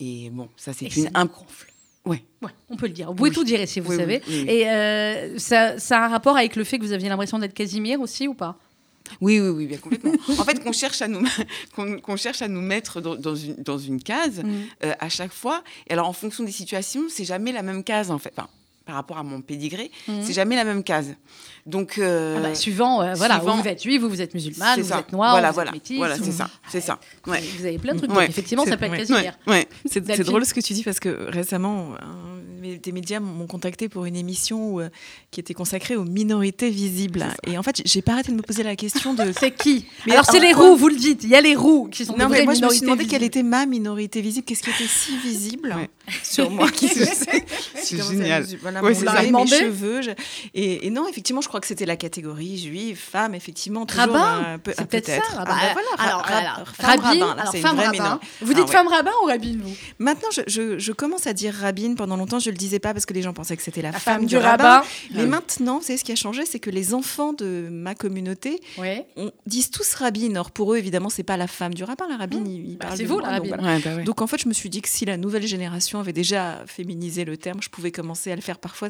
[0.00, 1.70] Et bon, ça c'est une inconfle.
[2.06, 2.24] Ouais.
[2.42, 2.50] ouais.
[2.70, 3.08] on peut le dire.
[3.08, 4.22] Vous pouvez tout dire si vous savez.
[4.28, 7.52] et euh, ça, ça, a un rapport avec le fait que vous aviez l'impression d'être
[7.52, 8.58] Casimir aussi ou pas?
[9.20, 10.12] Oui, oui, oui, bien complètement.
[10.28, 11.26] en fait, qu'on cherche à nous,
[12.02, 14.48] qu'on cherche à nous mettre dans, une, dans une case mm.
[14.84, 15.62] euh, à chaque fois.
[15.88, 18.32] Et alors, en fonction des situations, c'est jamais la même case, en fait.
[18.36, 18.48] Enfin,
[18.86, 20.22] par rapport à mon pédigré, mm.
[20.22, 21.14] c'est jamais la même case.
[21.66, 24.92] Donc, euh, ah bah, suivant, euh, voilà, vous, êtes juif, vous, vous êtes musulmane, vous
[24.92, 26.98] êtes noir, voilà, vous voilà, êtes métis, voilà, c'est ça, c'est ça.
[27.26, 27.42] Ouais.
[27.58, 28.28] Vous avez plein de trucs.
[28.28, 29.10] effectivement, ça peut être.
[29.46, 31.94] Ouais, C'est drôle ce que tu dis parce que récemment,
[32.60, 34.88] des médias m'ont contacté pour une émission euh,
[35.30, 37.26] qui était consacrée aux minorités visibles.
[37.46, 40.12] Et en fait, j'ai pas arrêté de me poser la question de c'est qui mais
[40.12, 41.24] Alors c'est les roux, vous le dites.
[41.24, 42.16] Il y a les roux qui sont.
[42.16, 44.44] Non, mais moi je me suis demandé quelle était ma minorité visible.
[44.44, 45.74] Qu'est-ce qui était si visible
[46.22, 48.46] sur moi C'est génial.
[48.60, 50.00] Voilà, ouais, mon, mes cheveux.
[50.54, 53.84] Et, et non, effectivement, je crois que c'était la catégorie juive, femme, effectivement.
[53.84, 55.22] Toujours rabbin C'est peut-être ça.
[55.36, 55.54] Ah, bah,
[55.98, 58.20] alors, femme rabbin, alors, femme rabbin.
[58.40, 59.74] Vous dites ah, femme rabbin ou rabbine, vous?
[59.98, 61.96] Maintenant, je, je, commence à dire rabbine.
[61.96, 63.90] Pendant longtemps, je ne le disais pas parce que les gens pensaient que c'était la,
[63.90, 64.82] femme, du rabbin.
[65.12, 68.60] Mais maintenant, vous savez, ce qui a changé, c'est que les enfants de ma communauté
[69.16, 70.38] on, disent tous rabbine.
[70.38, 72.06] Or, pour eux, évidemment, c'est pas la femme du rabbin.
[72.08, 72.64] La rabbine, mmh.
[72.64, 73.56] il, bah, C'est vous, la rabbine.
[73.56, 76.62] Bah donc, en fait, je me suis dit que si la nouvelle génération avait déjà
[76.66, 78.88] féminisé le terme, je pouvais commencer à le faire parfois.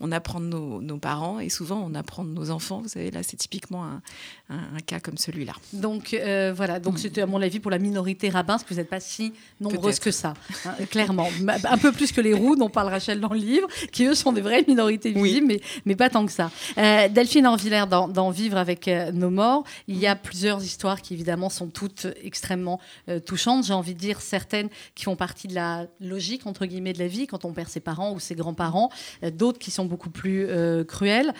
[0.00, 2.80] On apprend de nos parents et souvent, on apprend de nos enfants.
[2.80, 4.02] Vous savez, là, c'est typiquement un,
[4.50, 5.54] un, cas comme celui-là.
[5.72, 8.80] Donc euh, voilà, donc c'était à mon avis pour la minorité rabbin, parce que vous
[8.80, 10.34] n'êtes pas si nombreuses que ça,
[10.64, 11.28] hein, clairement.
[11.64, 14.32] un peu plus que les roux dont parle Rachel dans le livre, qui eux sont
[14.32, 16.50] des vraies minorités visibles, mais, mais pas tant que ça.
[16.78, 21.02] Euh, Delphine Orvillers, dans, dans, Vivre avec euh, nos morts, il y a plusieurs histoires
[21.02, 22.80] qui évidemment sont toutes extrêmement
[23.26, 23.66] touchantes.
[23.66, 27.08] J'ai envie de dire certaines qui font partie de la logique, entre guillemets, de la
[27.08, 28.90] vie, quand on perd ses parents ou ses grands-parents.
[29.34, 30.48] D'autres qui sont beaucoup plus
[30.86, 31.34] cruelles,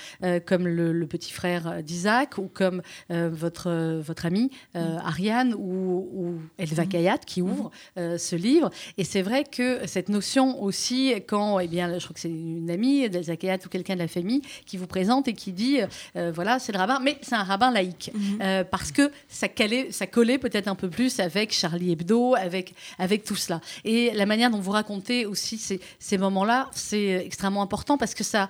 [0.45, 5.03] comme le, le, petit frère d'Isaac ou comme euh, votre, votre amie euh, mm.
[5.05, 6.89] Ariane ou, ou Elsa mm.
[6.89, 7.51] Kayat qui mm.
[7.51, 8.71] ouvre euh, ce livre.
[8.99, 12.71] Et c'est vrai que cette notion aussi, quand, eh bien, je crois que c'est une
[12.71, 15.79] amie d'Elsa Kayat ou quelqu'un de la famille qui vous présente et qui dit,
[16.15, 18.11] voilà, c'est le rabbin, mais c'est un rabbin laïque.
[18.13, 18.65] Mm-hmm.
[18.65, 23.25] parce que ça, calait, ça collait peut-être un peu plus avec Charlie Hebdo, avec, avec
[23.25, 23.61] tout cela.
[23.85, 28.25] Et la manière dont vous racontez aussi ces, ces moments-là, c'est extrêmement important parce que
[28.25, 28.49] ça,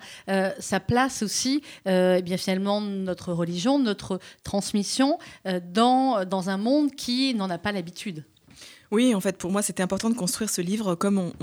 [0.59, 1.61] ça place aussi,
[2.17, 7.57] eh bien, finalement, notre religion, notre transmission euh, dans, dans un monde qui n'en a
[7.57, 8.23] pas l'habitude.
[8.93, 11.33] Oui, en fait, pour moi, c'était important de construire ce livre comme on,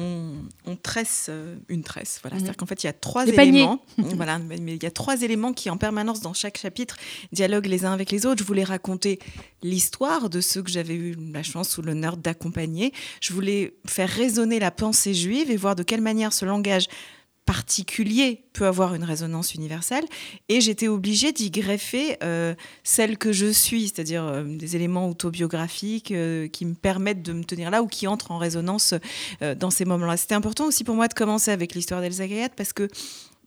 [0.66, 2.20] on, tresse euh, une tresse.
[2.22, 2.42] Voilà, mhm.
[2.42, 3.82] c'est-à-dire qu'en fait, il y a trois éléments.
[3.98, 6.96] voilà, mais il y a trois éléments qui, en permanence, dans chaque chapitre,
[7.32, 8.40] dialoguent les uns avec les autres.
[8.40, 9.18] Je voulais raconter
[9.64, 12.92] l'histoire de ceux que j'avais eu la chance ou l'honneur d'accompagner.
[13.20, 16.86] Je voulais faire résonner la pensée juive et voir de quelle manière ce langage
[17.50, 20.04] particulier peut avoir une résonance universelle.
[20.48, 26.12] Et j'étais obligée d'y greffer euh, celle que je suis, c'est-à-dire euh, des éléments autobiographiques
[26.12, 28.94] euh, qui me permettent de me tenir là ou qui entrent en résonance
[29.58, 30.16] dans ces moments-là.
[30.16, 32.24] C'était important aussi pour moi de commencer avec l'histoire d'Elsa
[32.56, 32.88] parce que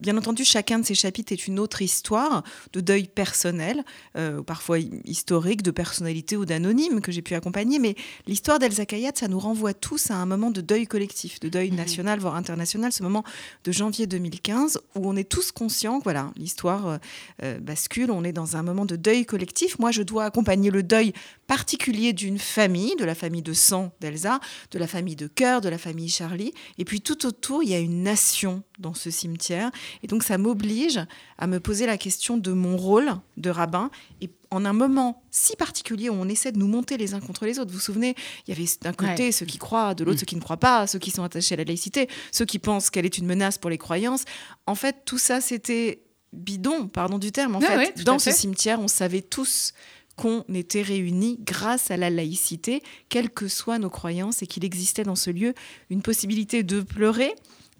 [0.03, 3.85] Bien entendu, chacun de ces chapitres est une autre histoire de deuil personnel,
[4.17, 7.79] euh, parfois historique, de personnalité ou d'anonyme que j'ai pu accompagner.
[7.79, 7.95] Mais
[8.27, 11.71] l'histoire d'Elsa Kayat, ça nous renvoie tous à un moment de deuil collectif, de deuil
[11.71, 11.77] mhm.
[11.77, 13.23] national, voire international, ce moment
[13.63, 16.97] de janvier 2015 où on est tous conscients que voilà, l'histoire euh,
[17.43, 19.79] euh, bascule, on est dans un moment de deuil collectif.
[19.79, 21.13] Moi, je dois accompagner le deuil
[21.47, 25.69] particulier d'une famille, de la famille de sang d'Elsa, de la famille de cœur, de
[25.69, 26.51] la famille Charlie.
[26.77, 29.71] Et puis tout autour, il y a une nation dans ce cimetière.
[30.01, 30.99] Et donc ça m'oblige
[31.38, 33.91] à me poser la question de mon rôle de rabbin.
[34.21, 37.45] Et en un moment si particulier où on essaie de nous monter les uns contre
[37.45, 37.71] les autres.
[37.71, 38.15] Vous vous souvenez,
[38.47, 40.19] il y avait d'un côté ceux qui croient, de l'autre mm.
[40.19, 42.89] ceux qui ne croient pas, ceux qui sont attachés à la laïcité, ceux qui pensent
[42.89, 44.25] qu'elle est une menace pour les croyances.
[44.67, 47.56] En fait, tout ça, c'était bidon, pardon du terme.
[47.56, 49.73] En fait, dans ce cimetière, on savait tous
[50.15, 55.03] qu'on était réunis grâce à la laïcité, quelles que soient nos croyances, et qu'il existait
[55.03, 55.53] dans ce lieu
[55.89, 57.34] une possibilité de pleurer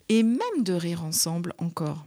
[0.10, 2.06] et même de rire ensemble encore.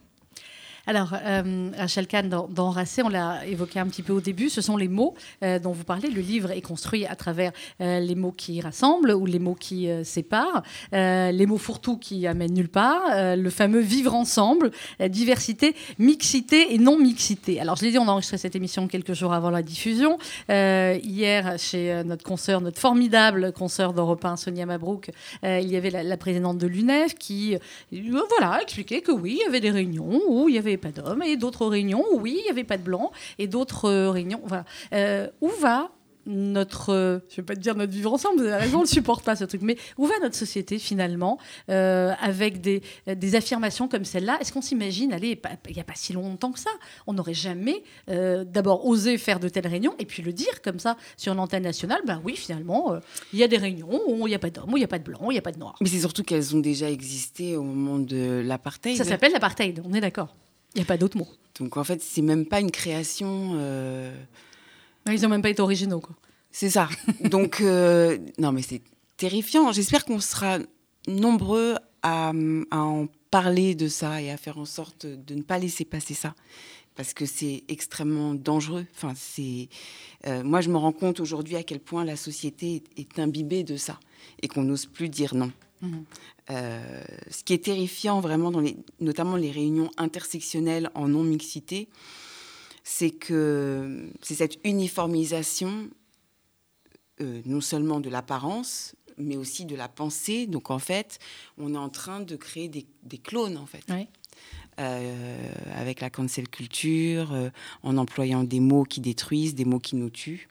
[0.88, 4.60] Alors, euh, Rachel Kahn, dans, Racé, on l'a évoqué un petit peu au début, ce
[4.60, 6.08] sont les mots euh, dont vous parlez.
[6.08, 9.88] Le livre est construit à travers euh, les mots qui rassemblent ou les mots qui
[10.04, 13.02] séparent, les mots fourre-tout qui amènent nulle part,
[13.36, 14.70] le fameux vivre ensemble,
[15.08, 17.60] diversité, mixité et non-mixité.
[17.60, 20.18] Alors, je l'ai dit, on a enregistré cette émission quelques jours avant la diffusion.
[20.48, 25.10] hier, chez notre consoeur, notre formidable consoeur d'Europe 1, Sonia Mabrouk,
[25.42, 27.56] il y avait la, présidente de l'UNEF qui
[27.90, 31.22] voilà, expliquait que oui, il y avait des réunions où il y avait pas d'hommes,
[31.22, 34.40] et d'autres réunions oui, il n'y avait pas de blancs, et d'autres euh, réunions.
[34.44, 34.64] Voilà.
[34.92, 35.90] Euh, où va
[36.28, 38.86] notre, euh, je vais pas te dire notre vivre ensemble, vous avez raison, on ne
[38.86, 44.04] supporte pas ce truc, mais où va notre société finalement avec des, des, affirmations comme
[44.04, 44.36] celle-là?
[44.40, 46.70] Est-ce qu'on s'imagine, allez, il n'y a pas si longtemps que ça,
[47.06, 50.96] on n'aurait jamais d'abord osé faire de telles réunions et puis le dire comme ça
[51.16, 52.96] sur l'antenne nationale, ben oui, finalement,
[53.32, 54.88] il y a des réunions où il n'y a pas d'hommes, où il n'y a
[54.88, 55.76] pas de blancs, où il n'y a pas de noirs.
[55.80, 58.96] Mais c'est surtout qu'elles ont déjà existé au moment de l'apartheid.
[58.96, 60.34] Ça s'appelle l'apartheid, on est d'accord.
[60.74, 61.28] Il n'y a pas d'autre mot.
[61.58, 63.52] Donc en fait, c'est même pas une création.
[63.56, 64.14] Euh,
[65.12, 66.16] ils n'ont même pas été originaux, quoi.
[66.50, 66.88] C'est ça.
[67.20, 68.82] Donc, euh, non, mais c'est
[69.16, 69.72] terrifiant.
[69.72, 70.58] J'espère qu'on sera
[71.06, 72.32] nombreux à,
[72.70, 76.34] en parler de ça et à faire en sorte de ne pas laisser passer ça.
[76.94, 78.86] Parce que c'est extrêmement dangereux.
[78.94, 79.68] Enfin, c'est,
[80.26, 83.76] euh, moi, je me rends compte aujourd'hui à quel point la société est imbibée de
[83.76, 84.00] ça
[84.40, 85.52] et qu'on n'ose plus dire non.
[86.50, 91.88] Euh, ce qui est terrifiant vraiment, dans les, notamment les réunions intersectionnelles en non-mixité,
[92.84, 95.88] c'est que c'est cette uniformisation,
[97.20, 100.46] euh, non seulement de l'apparence, mais aussi de la pensée.
[100.46, 101.18] Donc en fait,
[101.58, 103.84] on est en train de créer des, clones, en fait.
[104.78, 107.34] Euh, avec la cancel culture,
[107.82, 110.48] en employant des mots qui détruisent, des mots qui nous tuent.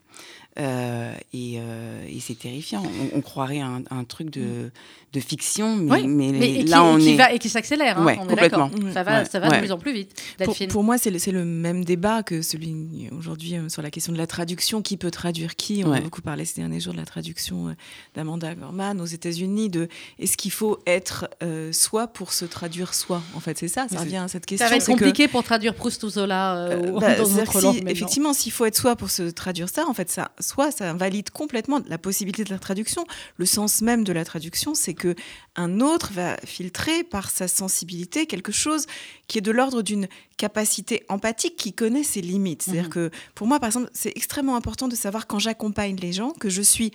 [0.57, 2.83] Euh, euh, et, c'est terrifiant.
[3.13, 4.71] On, croirait un, un truc de,
[5.11, 7.99] de fiction, mais, mais, là on qui est va, et qui s'accélère.
[7.99, 8.71] Hein, on complètement.
[8.93, 10.21] Ça va, ça va de plus en plus vite.
[10.43, 14.13] Pour, pour, moi, c'est le, le, même débat que celui aujourd'hui euh, sur la question
[14.13, 14.81] de la traduction.
[14.81, 15.83] Qui peut traduire qui?
[15.85, 17.75] On a beaucoup parlé ces derniers jours de la traduction
[18.15, 19.69] d'Amanda Gorman aux États-Unis.
[19.69, 19.89] De
[20.19, 21.29] est-ce qu'il faut être
[21.71, 23.21] soi pour se traduire soi?
[23.35, 23.87] En fait, c'est ça.
[23.89, 24.65] Ça revient à cette question.
[24.65, 27.83] Ça va être compliqué pour traduire Proust ou Zola bah, dans notre langue.
[27.87, 31.29] Effectivement, s'il faut être soi pour se traduire ça, en fait, ça soit ça invalide
[31.29, 33.05] complètement la possibilité de la traduction.
[33.37, 35.15] Le sens même de la traduction, c'est que
[35.55, 38.85] un autre va filtrer par sa sensibilité quelque chose
[39.27, 42.63] qui est de l'ordre d'une capacité empathique qui connaît ses limites.
[42.63, 42.89] C'est-à-dire mhm.
[42.89, 46.49] que pour moi, par exemple, c'est extrêmement important de savoir quand j'accompagne les gens que
[46.49, 46.91] je suis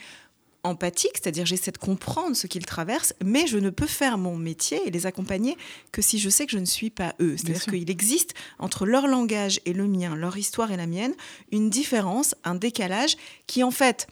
[0.62, 4.80] empathique, c'est-à-dire j'essaie de comprendre ce qu'ils traversent, mais je ne peux faire mon métier
[4.86, 5.56] et les accompagner
[5.92, 7.36] que si je sais que je ne suis pas eux.
[7.36, 11.14] C'est-à-dire qu'il existe entre leur langage et le mien, leur histoire et la mienne,
[11.52, 14.06] une différence, un décalage qui en fait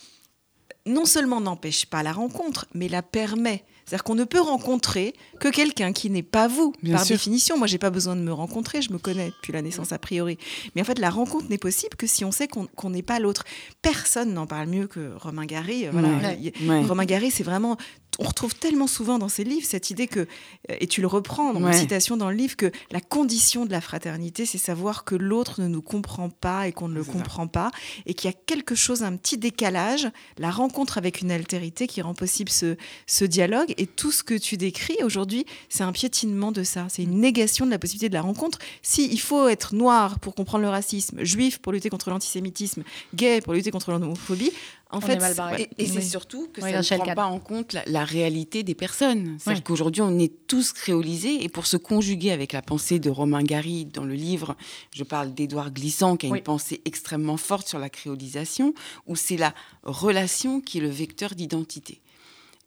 [0.87, 3.65] non seulement n'empêche pas la rencontre, mais la permet.
[3.89, 7.57] C'est-à-dire qu'on ne peut rencontrer que quelqu'un qui n'est pas vous, par définition.
[7.57, 10.37] Moi, j'ai pas besoin de me rencontrer, je me connais depuis la naissance a priori.
[10.75, 13.45] Mais en fait, la rencontre n'est possible que si on sait qu'on n'est pas l'autre.
[13.81, 15.87] Personne n'en parle mieux que Romain Gary.
[15.89, 17.79] Romain Gary, c'est vraiment
[18.19, 21.53] on retrouve tellement souvent dans ses livres cette idée que, euh, et tu le reprends
[21.53, 25.15] dans une citation dans le livre, que la condition de la fraternité, c'est savoir que
[25.15, 27.71] l'autre ne nous comprend pas et qu'on ne le comprend pas,
[28.07, 32.03] et qu'il y a quelque chose, un petit décalage, la rencontre avec une altérité qui
[32.03, 33.73] rend possible ce, ce dialogue.
[33.77, 37.67] Et tout ce que tu décris aujourd'hui, c'est un piétinement de ça, c'est une négation
[37.67, 38.59] de la possibilité de la rencontre.
[38.83, 42.83] Si il faut être noir pour comprendre le racisme, juif pour lutter contre l'antisémitisme,
[43.15, 44.53] gay pour lutter contre l'homophobie,
[44.91, 45.19] En On fait.
[45.77, 48.75] Et, c'est surtout que Oui, ça ne prend pas en compte la, la réalité des
[48.75, 49.37] personnes.
[49.39, 49.65] C'est-à-dire Oui.
[49.65, 51.45] qu'aujourd'hui, on est tous créolisés.
[51.45, 54.57] Et pour se conjuguer avec la pensée de Romain Gary dans le livre,
[54.95, 58.73] je parle d'Édouard Glissant, qui a une pensée extrêmement forte sur la créolisation,
[59.07, 62.01] où c'est la relation qui est le vecteur d'identité.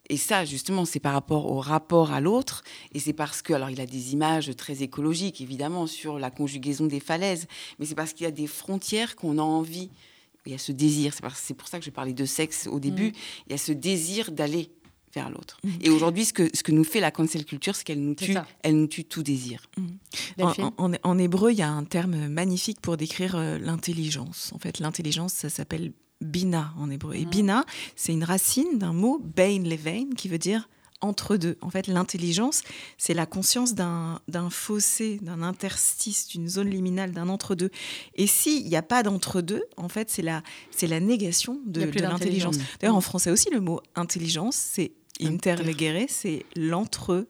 [0.09, 2.63] Et ça, justement, c'est par rapport au rapport à l'autre.
[2.93, 6.85] Et c'est parce que, alors, il a des images très écologiques, évidemment, sur la conjugaison
[6.85, 7.47] des falaises.
[7.79, 9.89] Mais c'est parce qu'il y a des frontières qu'on a envie.
[10.45, 11.13] Il y a ce désir.
[11.35, 13.09] C'est pour ça que je parlais de sexe au début.
[13.09, 13.13] Mm.
[13.47, 14.71] Il y a ce désir d'aller
[15.13, 15.57] vers l'autre.
[15.65, 15.71] Mhm.
[15.81, 18.33] Et aujourd'hui, ce que, ce que nous fait la cancel culture, c'est qu'elle nous tue,
[18.63, 19.67] elle nous tue tout désir.
[19.77, 19.81] En,
[20.45, 24.51] Delphine en- en hébreu, il y a un terme magnifique pour décrire euh, l'intelligence.
[24.55, 27.15] En fait, l'intelligence, ça s'appelle bina en hébreu.
[27.15, 27.65] Et bina,
[27.97, 30.69] c'est une racine d'un mot, bein levein, qui veut dire
[31.01, 31.57] entre deux.
[31.61, 32.63] En fait, l'intelligence,
[32.97, 37.71] c'est la conscience d'un fossé, d'un interstice, d'une zone liminale, d'un entre-deux.
[38.15, 40.43] Et s'il n'y a pas d'entre-deux, en fait, c'est la,
[40.81, 42.57] la négation de, l'intelligence.
[42.79, 47.27] D'ailleurs, en français aussi, le mot intelligence, c'est interlegere, c'est l'entre,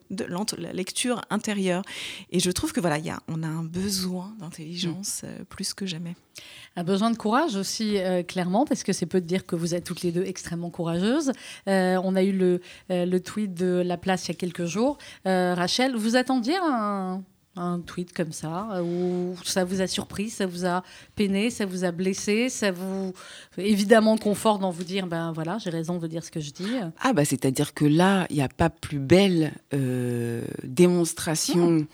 [0.57, 1.83] la lecture intérieure.
[2.31, 5.73] Et je trouve que voilà, il y a, on a un besoin d'intelligence euh, plus
[5.73, 6.15] que jamais.
[6.77, 9.75] Un besoin de courage aussi, euh, clairement, parce que c'est peu de dire que vous
[9.75, 11.33] êtes toutes les deux extrêmement courageuses.
[11.67, 14.65] Euh, on a eu le, euh, le tweet de La Place il y a quelques
[14.65, 14.97] jours.
[15.25, 17.23] Rachel, vous attendiez un,
[17.57, 20.83] un tweet comme ça, où ça vous a surpris, ça vous a
[21.15, 23.13] peiné, ça vous a blessé, ça vous
[23.57, 26.75] évidemment conforte dans vous dire, ben voilà, j'ai raison de dire ce que je dis.
[27.01, 31.85] Ah, bah, c'est-à-dire que là, il n'y a pas plus belle euh, démonstration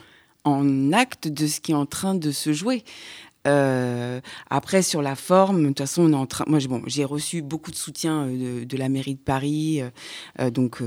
[0.44, 2.84] en acte de ce qui est en train de se jouer.
[3.48, 6.46] Euh, après, sur la forme, de toute façon, on est en train.
[6.48, 9.82] Moi, j'ai bon, j'ai reçu beaucoup de soutien euh, de, de la mairie de Paris.
[10.40, 10.82] euh, donc,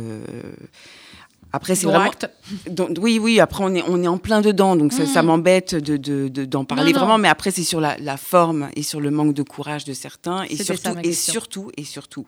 [1.53, 2.13] après, c'est vraiment.
[2.71, 4.77] Donc, oui, oui, après, on est, on est en plein dedans.
[4.77, 5.07] Donc, ça, Mm.
[5.07, 7.07] ça m'embête de, de- de- d'en parler Non, non.
[7.07, 7.19] vraiment.
[7.19, 10.45] Mais après, c'est sur la, la forme et sur le manque de courage de certains.
[10.45, 12.27] Et surtout, et surtout, et surtout,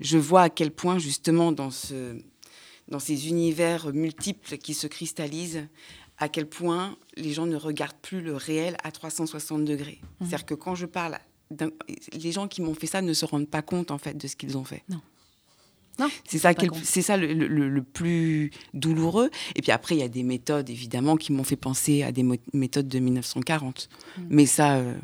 [0.00, 2.16] je vois à quel point, justement, dans, ce,
[2.88, 5.66] dans ces univers multiples qui se cristallisent,
[6.18, 9.98] à quel point les gens ne regardent plus le réel à 360 degrés.
[10.02, 10.28] Mhm.
[10.28, 11.18] C'est-à-dire que quand je parle,
[12.12, 14.36] les gens qui m'ont fait ça ne se rendent pas compte, en fait, de ce
[14.36, 14.82] qu'ils ont fait.
[14.88, 15.00] Non.
[16.00, 19.30] Non, C'est ça, c'est le, le- le- le plus douloureux.
[19.54, 22.24] Et puis après, il y a des méthodes, évidemment, qui m'ont fait penser à des
[22.52, 23.88] méthodes de 1940.
[24.18, 24.22] Mm.
[24.28, 24.94] Mais ça, euh,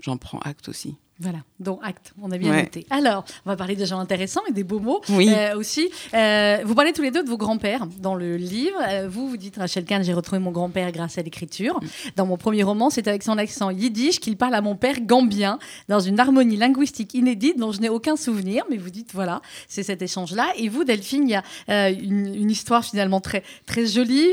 [0.00, 0.96] j'en prends acte aussi.
[1.20, 2.62] Voilà, donc acte, on a bien Ouais.
[2.62, 2.86] noté.
[2.90, 5.28] Alors, on va parler des gens intéressants et des beaux mots Oui.
[5.28, 5.88] euh, aussi.
[6.14, 8.78] Euh, vous parlez tous les deux de vos grands-pères dans le livre.
[8.88, 11.80] Euh, vous, vous dites, Rachel Kahn, j'ai retrouvé mon grand-père grâce à l'écriture.
[12.14, 15.58] Dans mon premier roman, c'est avec son accent yiddish qu'il parle à mon père gambien
[15.88, 18.62] dans une harmonie linguistique inédite dont je n'ai aucun souvenir.
[18.70, 20.46] Mais vous dites, voilà, c'est cet échange-là.
[20.56, 24.28] Et vous, Delphine, il y a une, une histoire finalement très, très jolie.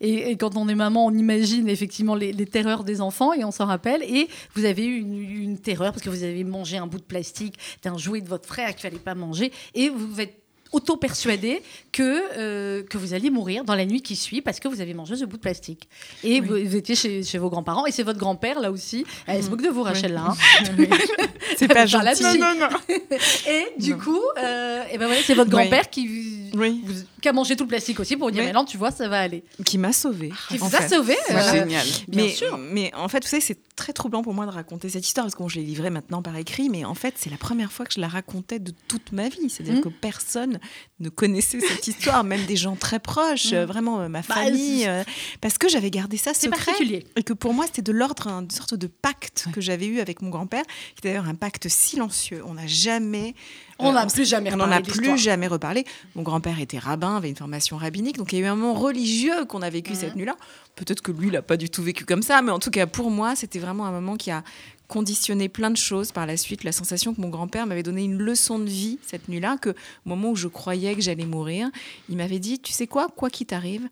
[0.00, 3.44] et, et quand on est maman, on imagine effectivement les, les terreurs des enfants et
[3.44, 4.02] on s'en rappelle.
[4.02, 4.26] Et
[4.56, 7.54] vous avez eu une, une terreur parce que vous avez mangé un bout de plastique
[7.82, 10.34] d'un jouet de votre frère qu'il fallait pas manger et vous vous êtes
[10.70, 14.82] auto-persuadé que, euh, que vous alliez mourir dans la nuit qui suit parce que vous
[14.82, 15.88] avez mangé ce bout de plastique.
[16.22, 19.06] Et vous, vous étiez chez, chez vos grands-parents et c'est votre grand-père là aussi.
[19.26, 20.26] Elle se moque de vous, Rachel, là.
[20.28, 20.36] hein.
[21.56, 22.22] C'est pas gentil.
[23.48, 23.98] Et du Non.
[23.98, 25.56] coup, euh, et ben voilà, c'est votre Oui.
[25.62, 28.64] grand-père qui, Oui, vous- qui a mangé tout le plastique aussi pour dire mais non,
[28.64, 29.44] tu vois, ça va aller.
[29.64, 30.32] qui m'a sauvée.
[30.48, 31.16] Qui vous a sauvé.
[31.26, 31.86] C'est euh, génial.
[32.08, 32.58] bien mais, sûr.
[32.58, 35.34] mais en fait, vous savez, c'est très troublant pour moi de raconter cette histoire parce
[35.34, 37.86] que bon, je l'ai livrée maintenant par écrit, mais en fait, c'est la première fois
[37.86, 39.48] que je la racontais de toute ma vie.
[39.50, 39.82] C'est-à-dire Mm.
[39.82, 40.60] que personne
[41.00, 43.56] ne connaissait cette histoire, même des gens très proches, Mm.
[43.56, 45.02] euh, vraiment euh, ma Bah, famille, euh,
[45.40, 46.64] parce que j'avais gardé ça C'est secret.
[46.66, 47.06] particulier.
[47.16, 50.00] Et que pour moi, c'était de l'ordre, hein, une sorte de pacte que j'avais eu
[50.00, 52.42] avec mon grand-père, qui était d'ailleurs un pacte silencieux.
[52.46, 53.34] On n'a jamais.
[53.78, 55.84] On euh, n'a plus jamais on n'en reparlé a plus jamais reparlé.
[56.16, 58.74] Mon grand-père était rabbin, avait une formation rabbinique, donc il y a eu un moment
[58.74, 60.36] religieux qu'on a vécu cette nuit-là.
[60.74, 62.86] Peut-être que lui, il n'a pas du tout vécu comme ça, mais en tout cas,
[62.86, 64.42] pour moi, c'était vraiment un moment qui a
[64.88, 66.64] conditionné plein de choses par la suite.
[66.64, 69.74] La sensation que mon grand-père m'avait donné une leçon de vie cette nuit-là, que au
[70.06, 71.68] moment où je croyais que j'allais mourir,
[72.08, 73.88] il m'avait dit, tu sais quoi, quoi qu'il t'arrive,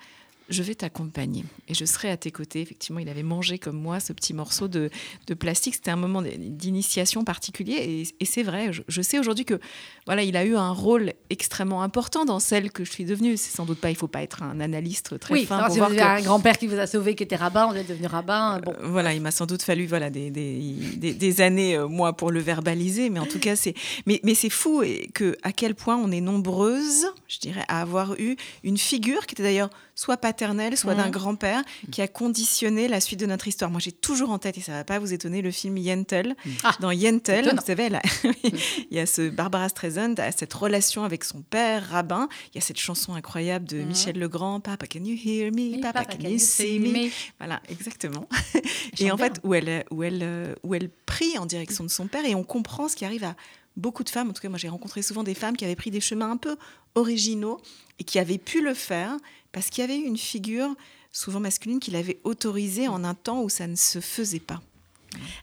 [0.48, 2.60] je vais t'accompagner et je serai à tes côtés.
[2.60, 4.90] Effectivement, il avait mangé comme moi ce petit morceau de,
[5.26, 5.74] de plastique.
[5.74, 8.72] C'était un moment d'initiation particulier et, et c'est vrai.
[8.72, 9.58] Je, je sais aujourd'hui que
[10.06, 13.36] voilà, il a eu un rôle extrêmement important dans celle que je suis devenue.
[13.36, 15.74] C'est sans doute pas, il faut pas être un analyste très Oui, fin alors, pour
[15.74, 17.76] si voir vous que avez un grand-père qui vous a sauvé, qui était rabbin, vous
[17.76, 18.60] êtes devenu rabbin.
[18.60, 20.60] Bon, euh, Voilà, il m'a sans doute fallu voilà des, des,
[20.96, 23.74] des- des années euh, moi pour le verbaliser, mais en tout cas c'est
[24.06, 27.80] mais, mais c'est fou et que à quel point on est nombreuses, je dirais, à
[27.80, 31.10] avoir eu une figure qui était d'ailleurs soit paternelle, soit d'un Mhm.
[31.10, 33.70] grand-père, qui a conditionné la suite de notre histoire.
[33.70, 36.34] Moi, j'ai toujours en tête et ça va pas vous étonner le film Yentl.
[36.62, 37.54] Ah, Dans étonnant.
[37.58, 38.02] vous savez, là,
[38.44, 42.28] il y a ce Barbara Streisand cette relation avec son père rabbin.
[42.52, 43.86] Il y a cette chanson incroyable de Mhm.
[43.88, 45.80] Michel Legrand, Papa, can you hear me?
[45.80, 47.10] Papa, papa, can you see me?
[47.38, 48.28] Voilà, exactement.
[49.00, 49.26] Et en bien.
[49.26, 52.44] fait, où elle, où, elle, où elle prie en direction de son père et on
[52.44, 53.34] comprend ce qui arrive à
[53.78, 55.90] beaucoup de femmes, en tout cas moi j'ai rencontré souvent des femmes qui avaient pris
[55.90, 56.56] des chemins un peu
[56.94, 57.60] originaux
[57.98, 59.16] et qui avaient pu le faire
[59.52, 60.74] parce qu'il y avait une figure
[61.12, 64.60] souvent masculine qui l'avait autorisé en un temps où ça ne se faisait pas.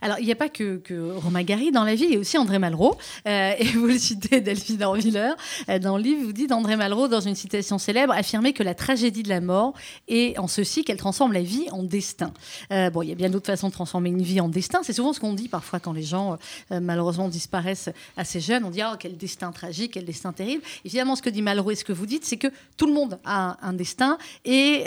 [0.01, 2.19] Alors, il n'y a pas que, que, Romain Gary dans la vie, il y a
[2.19, 2.97] aussi André Malraux.
[3.27, 5.31] Euh, et vous le citez, Delphine Orviller.
[5.69, 8.75] Euh, dans le livre, vous dites André Malraux, dans une citation célèbre, affirmait que la
[8.75, 9.73] tragédie de la mort
[10.07, 12.33] est en ceci qu'elle transforme la vie en destin.
[12.71, 14.81] Euh, bon, il y a bien d'autres façons de transformer une vie en destin.
[14.83, 16.37] C'est souvent ce qu'on dit parfois quand les gens,
[16.69, 18.63] malheureusement, disparaissent assez jeunes.
[18.65, 20.63] On dit Oh, quel destin tragique, quel destin terrible.
[20.85, 23.19] Évidemment, ce que dit Malraux et ce que vous dites, c'est que tout le monde
[23.25, 24.17] a un, destin.
[24.45, 24.83] Et,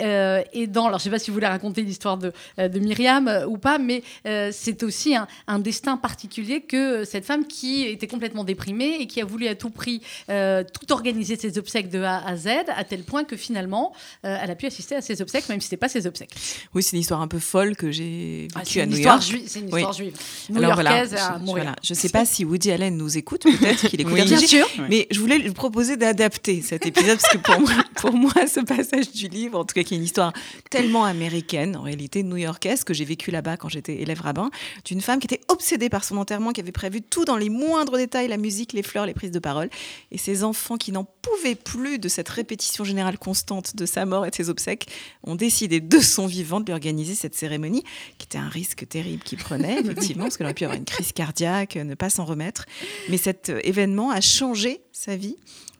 [0.53, 0.87] et, dans.
[0.87, 3.77] Alors, je ne sais pas si vous voulez raconter l'histoire de, de Myriam ou pas,
[3.77, 4.03] mais
[4.51, 9.25] c'est aussi un, destin particulier que cette femme qui était complètement déprimée et qui a
[9.25, 13.03] voulu à tout prix euh, tout organiser ses obsèques de A à Z, à tel
[13.03, 13.93] point que finalement,
[14.25, 16.31] euh, elle a pu assister à ses obsèques, même si ce n'était pas ses obsèques.
[16.73, 19.23] Oui, c'est une histoire un peu folle que j'ai ah, vécue à New York.
[19.45, 20.13] C'est une histoire juive.
[20.49, 24.13] New Alors, voilà, je ne sais pas si Woody Allen nous écoute, peut-être qu'il écoute.
[24.13, 24.67] oui, bien sûr.
[24.89, 28.59] Mais je voulais lui proposer d'adapter cet épisode, parce que pour moi, pour moi, ce
[28.59, 30.33] passage du livre, en tout cas, qui est une histoire
[30.69, 34.49] tellement américaine, en réalité new-yorkaise, que j'ai vécu là-bas quand j'étais élève rabbin,
[34.85, 37.97] d'une femme qui était obsédée par son enterrement, qui avait prévu tout dans les moindres
[37.97, 39.69] détails, la musique, les fleurs, les prises de parole.
[40.11, 44.25] Et ses enfants qui n'en pouvaient plus de cette répétition générale constante de sa mort
[44.25, 44.87] et de ses obsèques
[45.23, 47.83] ont décidé de son vivant de lui organiser cette cérémonie,
[48.17, 51.11] qui était un risque terrible qu'il prenait, effectivement, parce qu'elle aurait pu avoir une crise
[51.11, 52.65] cardiaque, ne pas s'en remettre.
[53.09, 55.37] Mais cet euh, événement a changé sa vie.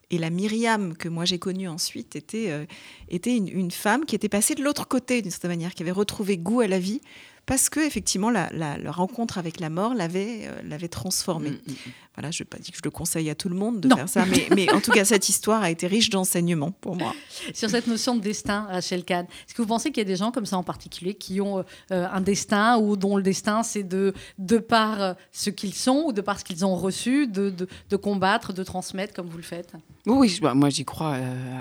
[0.10, 2.66] Et la Myriam que moi j'ai connue ensuite était, euh,
[3.10, 5.92] était une, une, femme qui était passée de l'autre côté d'une certaine manière, qui avait
[5.92, 7.02] retrouvé goût à la vie
[7.48, 8.48] parce que effectivement la,
[8.92, 11.52] rencontre avec la mort l'avait euh, l'avait transformé.
[11.52, 11.92] Mm, mm, mm.
[12.16, 14.10] Voilà, je ne pas dire que je le conseille à tout le monde de faire
[14.10, 17.14] ça, mais, mais, en tout cas cette histoire a été riche d'enseignements pour moi.
[17.54, 20.16] Sur cette notion de destin, Rachel Kahn, est-ce que vous pensez qu'il y a des
[20.18, 23.84] gens comme ça en particulier qui ont euh, un destin ou dont le destin c'est
[23.84, 27.50] de de par euh, ce qu'ils sont ou de par ce qu'ils ont reçu, de,
[27.90, 29.74] de, combattre, de transmettre comme vous le faites?
[30.06, 31.18] Oui, bah, moi j'y crois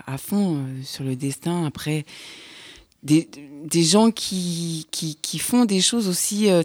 [0.06, 1.64] à fond sur le destin.
[1.64, 2.04] Après
[3.06, 3.28] des,
[3.64, 6.62] des gens qui, qui, qui, font des choses aussi euh,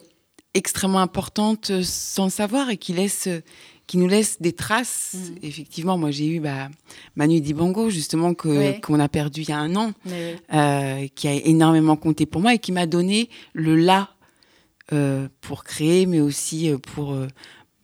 [0.54, 3.30] extrêmement importantes euh, sans le savoir et qui, laissent,
[3.86, 5.14] qui nous laissent des traces.
[5.14, 5.36] Mm.
[5.44, 6.70] Effectivement, moi j'ai eu bah,
[7.16, 9.94] Manu Dibango, justement, que, qu'on a perdu il y a un an,
[10.54, 14.10] euh, qui a énormément compté pour moi et qui m'a donné le là
[15.40, 17.16] pour créer, mais aussi pour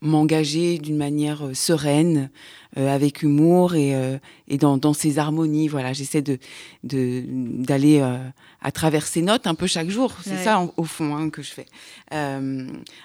[0.01, 2.29] m'engager d'une manière sereine,
[2.77, 5.67] euh, avec humour et, euh, et dans, dans, ces harmonies.
[5.67, 6.37] Voilà, j'essaie de
[6.83, 8.17] d'aller euh,
[8.61, 10.15] à travers ces notes un peu chaque jour.
[10.21, 11.65] C'est ça au fond hein, que je fais.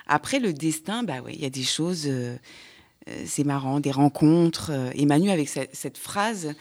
[0.07, 2.11] après le destin, bah ouais, il y a des choses.
[3.25, 4.71] c'est marrant, des rencontres.
[4.95, 6.55] Emmanuel, avec cette, cette phrase,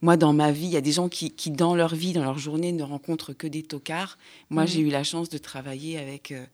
[0.00, 2.24] moi, dans ma vie, il y a des gens qui, qui, dans leur vie, dans
[2.24, 4.18] leur journée, ne rencontrent que des tocards.
[4.50, 4.66] Moi, mmh.
[4.66, 6.44] j'ai eu la chance de travailler avec euh,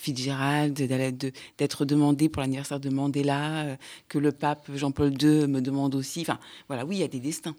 [0.00, 0.74] Fitzgerald,
[1.58, 3.76] d'être demandé pour l'anniversaire de Mandela, euh,
[4.08, 6.22] que le pape Jean-Paul II me demande aussi.
[6.22, 7.54] Enfin, voilà, oui, il y a des destins.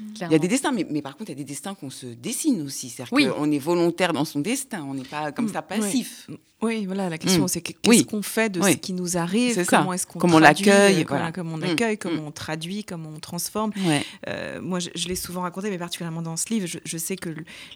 [0.00, 1.90] Il y a des destins, mais, mais, par contre, il y a des destins qu'on
[1.90, 2.88] se dessine aussi.
[2.88, 6.26] C'est-à-dire qu'on est volontaire dans son destin, on n'est pas comme ça passif.
[6.28, 6.38] Oui,
[6.86, 7.48] voilà, la question, mm.
[7.48, 9.64] c'est qu'est-ce qu'on fait de ce qui nous arrive?
[9.66, 11.62] Comment est-ce qu'on comment on l'accueille Comment on mm.
[11.64, 12.26] accueille, comment mm.
[12.26, 13.72] on traduit, comment on transforme?
[14.28, 17.30] Euh, moi, je, l'ai souvent raconté, mais particulièrement dans ce livre, je, sais que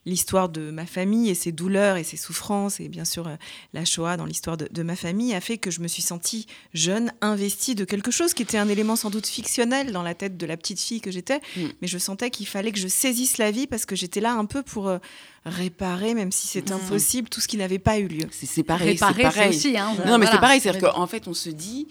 [0.04, 3.36] l'histoire de ma famille et ses douleurs et ses souffrances, et bien sûr euh,
[3.72, 6.46] la Shoah dans l'histoire de, de, ma famille, a fait que je me suis sentie
[6.72, 10.36] jeune, investie de quelque chose qui était un élément sans doute fictionnel dans la tête
[10.36, 13.50] de la petite fille que j'étais, mais je sentais qu'il fallait que je saisisse la
[13.50, 14.98] vie parce que j'étais là un peu pour euh,
[15.46, 18.28] réparer, même si c'est impossible, tout ce qui n'avait pas eu lieu.
[18.32, 18.98] C'est pareil.
[18.98, 19.50] c'est pareil.
[19.50, 20.60] Aussi, hein, non, mais c'est pareil.
[20.60, 21.88] C'est-à-dire qu'en fait, on se dit,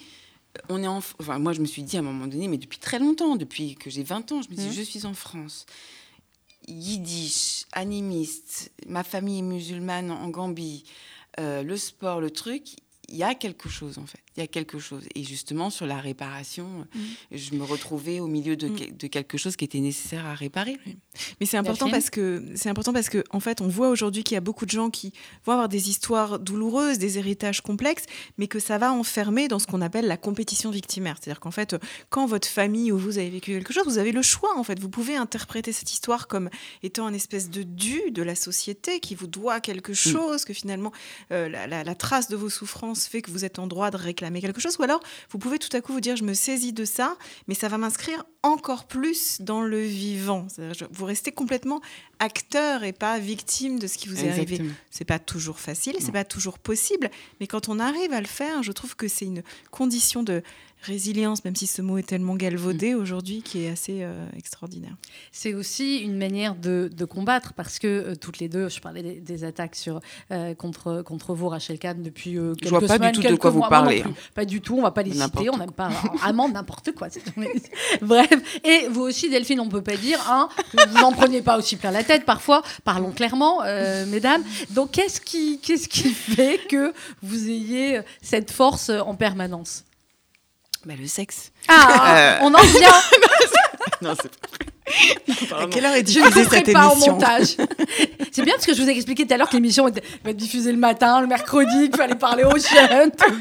[0.70, 2.80] on est en, enfin, moi, je me suis dit à un moment donné, mais depuis
[2.80, 4.74] très longtemps, depuis que j'ai 20 ans, je me dis, mmh.
[4.74, 5.65] je suis en France.
[6.68, 10.84] Yiddish, animiste, ma famille est musulmane en Gambie,
[11.39, 14.24] euh, le sport, le truc, il y a quelque chose en fait.
[14.38, 15.04] Il y a quelque chose.
[15.15, 17.00] Et justement, sur la réparation, mm.
[17.32, 18.98] je me retrouvais au milieu de, mm.
[19.00, 20.78] de, quelque chose qui était nécessaire à réparer.
[21.39, 24.36] Mais c'est important parce que c'est important parce que en fait, on voit aujourd'hui qu'il
[24.36, 25.13] y a beaucoup de gens qui
[25.45, 28.06] vont avoir des histoires douloureuses, des héritages complexes,
[28.38, 31.15] mais que ça va enfermer dans ce qu'on appelle la compétition victimaire.
[31.17, 31.78] C'est-à-dire qu'en fait,
[32.10, 34.58] quand votre famille ou vous avez vécu quelque chose, vous avez le choix.
[34.58, 36.50] En fait, vous pouvez interpréter cette histoire comme
[36.84, 39.95] étant une espèce de dû de la société qui vous doit quelque mm.
[39.95, 40.91] chose, que finalement
[41.32, 44.24] euh, la, la trace de vos souffrances fait que vous êtes en droit de réclamer
[44.29, 46.73] mais quelque chose, ou alors vous pouvez tout à coup vous dire je me saisis
[46.73, 50.47] de ça, mais ça va m'inscrire encore plus dans le vivant.
[50.91, 51.81] Vous restez complètement
[52.19, 54.61] acteur et pas victime de ce qui vous est arrivé.
[54.91, 57.09] C'est pas toujours facile, c'est pas toujours possible,
[57.39, 60.43] mais quand on arrive à le faire, je trouve que c'est une condition de
[60.86, 63.00] résilience, même si ce mot est tellement galvaudé mm.
[63.00, 64.95] aujourd'hui, qui est assez euh, extraordinaire.
[65.32, 69.43] C'est aussi une manière de, combattre, parce que euh, toutes les deux, je parlais des,
[69.43, 70.00] attaques sur,
[70.32, 73.50] euh, contre, contre vous, Rachel Kahn, depuis quelques je vois pas du tout de quoi
[73.52, 74.04] vous parlez.
[74.04, 74.13] Hein.
[74.34, 77.10] Pas du tout, on va pas les citer, on n'aime pas vraiment n'importe quoi.
[78.02, 81.58] Bref, et vous aussi, Delphine, on peut pas dire hein, que vous n'en preniez pas
[81.58, 83.62] aussi plein la tête parfois, parlons clairement,
[84.07, 84.43] mesdames.
[84.72, 89.86] Donc qu'est-ce qui, qu'est-ce qui fait que vous ayez cette force en permanence?
[90.86, 91.51] Bah, le sexe.
[91.67, 92.89] Ah, on en vient.
[94.01, 94.31] non, c'est
[95.49, 97.57] pas à quelle heure est diffusée cette émission pas montage.
[98.31, 99.91] C'est bien parce que je vous ai expliqué tout à l'heure que l'émission va
[100.29, 102.57] être diffusée le matin, le mercredi, qu'il fallait parler aux.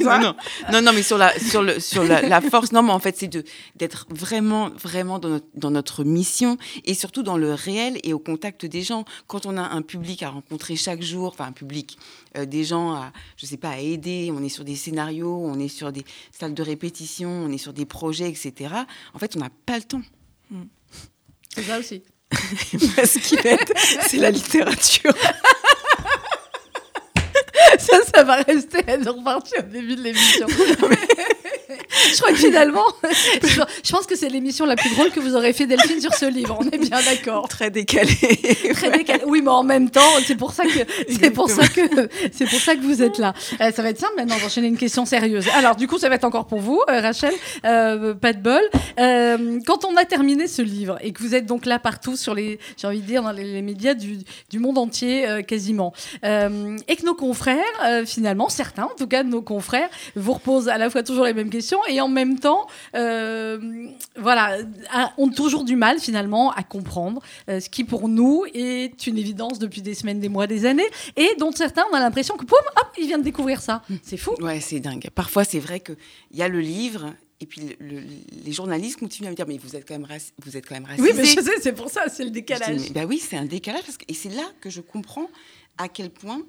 [0.01, 0.35] Non,
[0.73, 3.29] non, non, mais sur la, sur le, sur la, force, non, mais en fait, c'est
[3.77, 8.19] d'être vraiment, vraiment dans notre, dans notre mission et surtout dans le réel et au
[8.19, 9.05] contact des gens.
[9.27, 11.99] Quand on a un public à rencontrer chaque jour, enfin un public,
[12.37, 15.59] euh, des gens à, je sais pas, à aider, on est sur des scénarios, on
[15.59, 18.75] est sur des salles de répétition, on est sur des projets, etc.
[19.13, 20.03] En fait, on n'a pas le temps.
[21.55, 22.03] C'est ça aussi.
[22.33, 23.73] Ce qui aide,
[24.09, 25.13] c'est la littérature.
[27.79, 30.47] ça, ça va rester à nous repartir au début de l'émission.
[32.13, 32.85] je crois que finalement,
[33.43, 36.27] je, pense que c'est l'émission la plus drôle que vous aurez fait Delphine sur ce
[36.27, 36.57] livre.
[36.61, 37.49] On est bien d'accord.
[37.49, 38.15] Très décalé.
[38.75, 39.23] Très décalé.
[39.27, 42.61] Oui, mais en même temps, c'est pour ça que c'est pour ça que c'est pour
[42.61, 43.35] ça que vous êtes là.
[43.61, 45.47] Euh, ça va être simple maintenant d'enchaîner une question sérieuse.
[45.55, 47.35] Alors du coup, ça va être encore pour vous, euh, Rachel.
[47.65, 48.63] Euh, pas de bol.
[49.67, 52.59] quand on a terminé ce livre et que vous êtes donc là partout sur les,
[52.77, 54.19] j'ai envie de dire dans les, médias du,
[54.51, 57.64] du, monde entier quasiment, et que nos confrères,
[58.07, 61.35] finalement, certains, en tout cas de nos confrères, vous reposent à la fois toujours les
[61.35, 63.87] mêmes questions et en même temps, euh,
[64.17, 64.59] voilà,
[65.19, 69.59] ont toujours du mal finalement à comprendre euh, ce qui pour nous est une évidence
[69.59, 70.87] depuis des semaines, des mois, des années,
[71.17, 73.83] et dont certains on a l'impression que poum, hop, ils viennent découvrir ça.
[74.03, 74.33] C'est fou.
[74.41, 75.09] Ouais, c'est dingue.
[75.15, 75.97] Parfois, c'est vrai qu'il
[76.33, 79.87] y a le livre et puis les journalistes continuent à me dire mais vous êtes
[79.87, 80.07] quand même
[80.45, 82.93] vous êtes quand même Oui, mais je sais, c'est pour ça, c'est le décalage.
[82.93, 85.29] bah oui, c'est un décalage parce que, et c'est là que je comprends
[85.77, 86.41] à quel point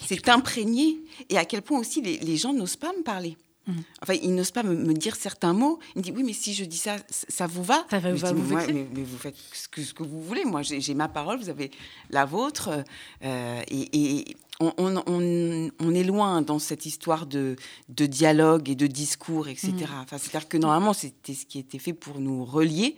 [0.00, 3.36] c'est imprégné et à quel point aussi les gens n'osent pas me parler.
[3.66, 3.72] Mm.
[4.02, 5.78] Enfin, il n'ose pas me, dire certains mots.
[5.94, 7.86] Il me dit oui, mais si je dis ça, ça vous va?
[7.90, 10.44] Ça va, vous mais, vous faites ce que, ce que vous voulez.
[10.44, 11.70] Moi, j'ai ma parole, vous avez
[12.10, 12.84] la vôtre.
[13.24, 17.56] Euh, et, on, est loin dans cette histoire de,
[17.88, 19.72] de dialogue et de discours, etc.
[19.72, 20.02] Mm.
[20.02, 22.96] Enfin, C'est-à-dire que normalement, c'était ce qui était fait pour nous relier.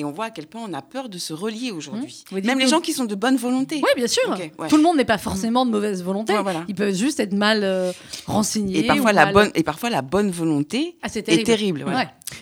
[0.00, 2.24] Et on voit à quel point on a peur de se relier aujourd'hui.
[2.32, 2.40] Mmh.
[2.46, 3.82] Même les gens qui sont de bonne volonté.
[3.82, 4.34] Oui, bien sûr.
[4.66, 6.32] Tout le monde n'est pas forcément de mauvaise volonté.
[6.68, 7.92] Ils peuvent juste être mal euh,
[8.26, 8.78] renseignés.
[8.78, 11.84] Et parfois, la bonne, et parfois la bonne volonté ah, est terrible.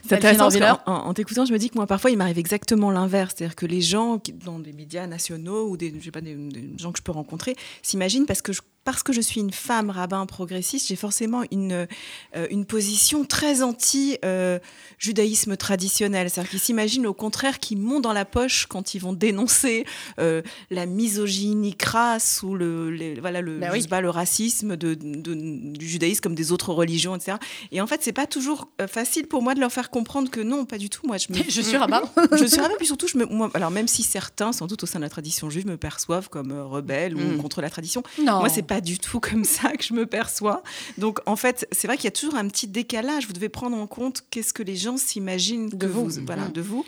[0.06, 0.50] C'est intéressant
[0.86, 3.34] en, en t'écoutant, je me dis que moi, parfois, il m'arrive exactement l'inverse.
[3.36, 6.36] C'est-à-dire que les gens qui, dans des médias nationaux ou des, pas, des,
[6.78, 9.90] gens que je peux rencontrer s'imaginent parce que je parce que je suis une femme
[9.90, 11.86] rabbin progressiste, j'ai forcément une,
[12.34, 16.30] euh, une position très anti-judaïsme euh, traditionnel.
[16.30, 19.84] C'est-à-dire qu'ils s'imaginent au contraire qu'ils m'ont dans la poche quand ils vont dénoncer
[20.18, 23.58] euh, la misogynie crasse ou le, voilà, le,
[23.90, 27.36] bah le racisme de, du judaïsme comme des autres religions, etc.
[27.72, 30.64] Et en fait, c'est pas toujours facile pour moi de leur faire comprendre que non,
[30.64, 31.06] pas du tout.
[31.06, 32.00] Moi, je, je suis rabbin.
[32.32, 34.86] je suis rabbin, puis surtout, je me, moi, alors même si certains, sans doute au
[34.86, 37.42] sein de la tradition juive, me perçoivent comme rebelle ou mm.
[37.42, 38.38] contre la tradition, non.
[38.38, 40.62] moi, c'est pas du tout comme ça que je me perçois.
[40.96, 43.26] Donc, en fait, c'est vrai qu'il y a toujours un petit décalage.
[43.26, 46.52] Vous devez prendre en compte qu'est-ce que les gens s'imaginent de vous, voilà, mm.
[46.52, 46.84] de vous.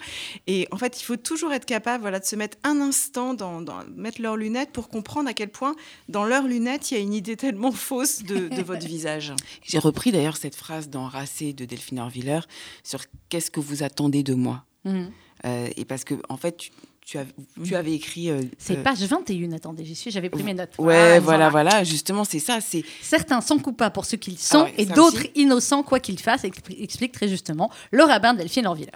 [0.46, 3.62] Et en fait, il faut toujours être capable, voilà, de se mettre un instant dans,
[3.96, 5.74] mettre leurs lunettes pour comprendre à quel point,
[6.08, 9.32] dans leurs lunettes, il y a une idée tellement fausse de, votre visage.
[9.62, 12.40] J'ai repris d'ailleurs cette phrase dans Racé de Delphine Orviller
[12.84, 14.64] sur qu'est-ce que vous attendez de moi?
[14.84, 15.06] Mm.
[15.46, 16.70] Euh, et parce que, en fait,
[17.04, 17.18] tu,
[17.64, 18.30] tu, avais écrit.
[18.30, 20.72] Euh, c'est euh, page 21, attendez, j'y suis, j'avais pris mes notes.
[20.78, 22.60] Ouais, ah, voilà, voilà, justement, c'est ça.
[22.60, 26.44] c'est Certains sont coupables pour ce qu'ils sont ah et d'autres innocents, quoi qu'ils fassent,
[26.44, 28.92] explique très justement le rabbin Delphine Orviller.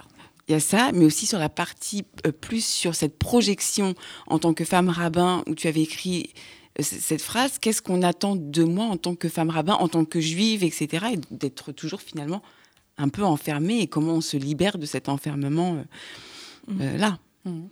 [0.47, 3.95] Il y a ça, mais aussi sur la partie euh, plus sur cette projection
[4.27, 6.31] en tant que femme rabbin où tu avais écrit
[6.79, 10.19] cette phrase qu'est-ce qu'on attend de moi en tant que femme rabbin, en tant que
[10.19, 11.07] juive, etc.
[11.13, 12.43] Et d'être toujours finalement
[12.97, 15.83] un peu enfermée et comment on se libère de cet enfermement
[16.67, 16.97] mmh.
[16.97, 17.17] là.
[17.45, 17.67] Mm.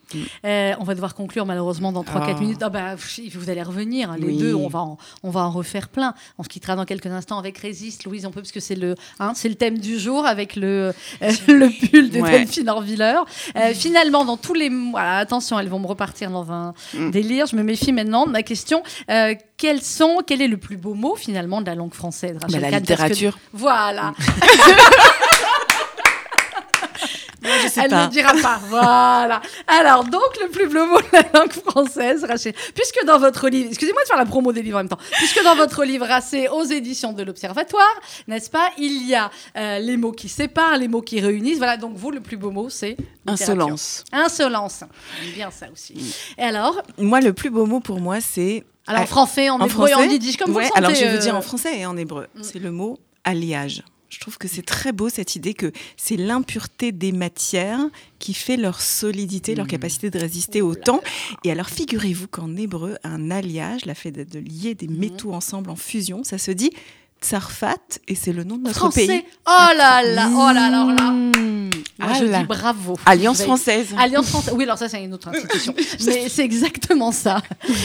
[0.45, 2.39] Euh, on va devoir conclure malheureusement dans 3-4 ah.
[2.39, 2.59] minutes.
[2.61, 5.89] Ah bah, vous allez revenir, hein, les deux, on va, en, on va en refaire
[5.89, 6.13] plein.
[6.38, 8.95] On se quittera dans quelques instants avec Résiste, Louise, on peut, parce que c'est le,
[9.19, 12.32] hein, c'est le thème du jour avec le, euh, le pull de ouais.
[12.32, 13.19] Delphine Orviller.
[13.55, 17.11] Euh, finalement, dans tous les mois, attention, elles vont me repartir dans un mm.
[17.11, 18.84] délire, je me méfie maintenant de ma question.
[19.57, 22.80] quels sont, quel est le plus beau mot finalement de la langue française bah, La
[22.80, 23.38] littérature.
[23.53, 24.13] Voilà.
[27.63, 28.05] je sais Elle pas.
[28.07, 28.59] ne dira pas.
[28.69, 29.41] Voilà.
[29.67, 32.53] Alors, donc, le plus beau mot de la langue française, Rachel.
[32.73, 35.43] Puisque dans votre livre, excusez-moi de faire la promo des livres en même temps, puisque
[35.43, 37.83] dans votre livre Racé aux éditions de l'Observatoire,
[38.27, 41.57] n'est-ce pas, il y a euh, les mots qui séparent, les mots qui réunissent.
[41.57, 42.97] Voilà, donc vous, le plus beau mot, c'est.
[43.27, 44.03] Insolence.
[44.11, 44.83] Insolence.
[45.21, 46.15] J'aime bien ça aussi.
[46.37, 48.63] Et alors, Moi, le plus beau mot pour moi, c'est.
[48.87, 50.67] alors en Ah, français, en, en hébreu et en français yiddish, comme vous Ouais, le
[50.69, 50.77] sentez.
[50.79, 52.27] Alors, je veux euh, dire en français et en hébreu.
[52.35, 52.43] Mm.
[52.43, 53.83] C'est le mot alliage.
[54.14, 57.80] Je trouve que c'est très beau cette idée que c'est l'impureté des matières
[58.20, 59.70] qui fait leur solidité, leur Mm.
[59.70, 61.01] capacité de résister au temps.
[61.43, 64.97] Et alors, figurez-vous qu'en hébreu, un alliage, la fait de, lier des Mhm.
[64.97, 66.70] métaux ensemble en fusion, ça se dit
[67.24, 69.07] tsarfat et c'est le nom de notre Français.
[69.07, 69.24] pays.
[69.47, 71.11] Oh là là, oh là, alors là.
[71.11, 71.32] Mmh.
[71.99, 72.39] Moi, Ah je là.
[72.39, 72.97] dis bravo.
[73.05, 73.88] Alliance française.
[73.97, 74.53] Alliance française.
[74.57, 75.74] Oui, alors ça, c'est une autre institution.
[76.05, 77.41] Mais c'est exactement ça.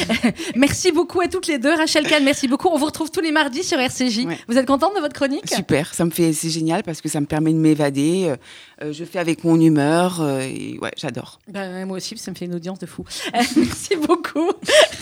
[0.57, 1.75] merci beaucoup à toutes les deux.
[1.75, 2.69] Rachel Kahn, merci beaucoup.
[2.69, 4.25] On vous retrouve tous les mardis sur RCJ.
[4.25, 4.39] Ouais.
[4.49, 5.49] Vous êtes contente de votre chronique?
[5.53, 8.27] Super, ça me fait, c'est génial parce que ça me permet de m'évader.
[8.31, 8.37] euh,
[8.83, 11.39] euh, je fais avec mon humeur euh, et ouais, j'adore.
[11.49, 13.05] Ben, Moi aussi, ça me fait une audience de fou.
[13.35, 14.51] Euh, merci beaucoup,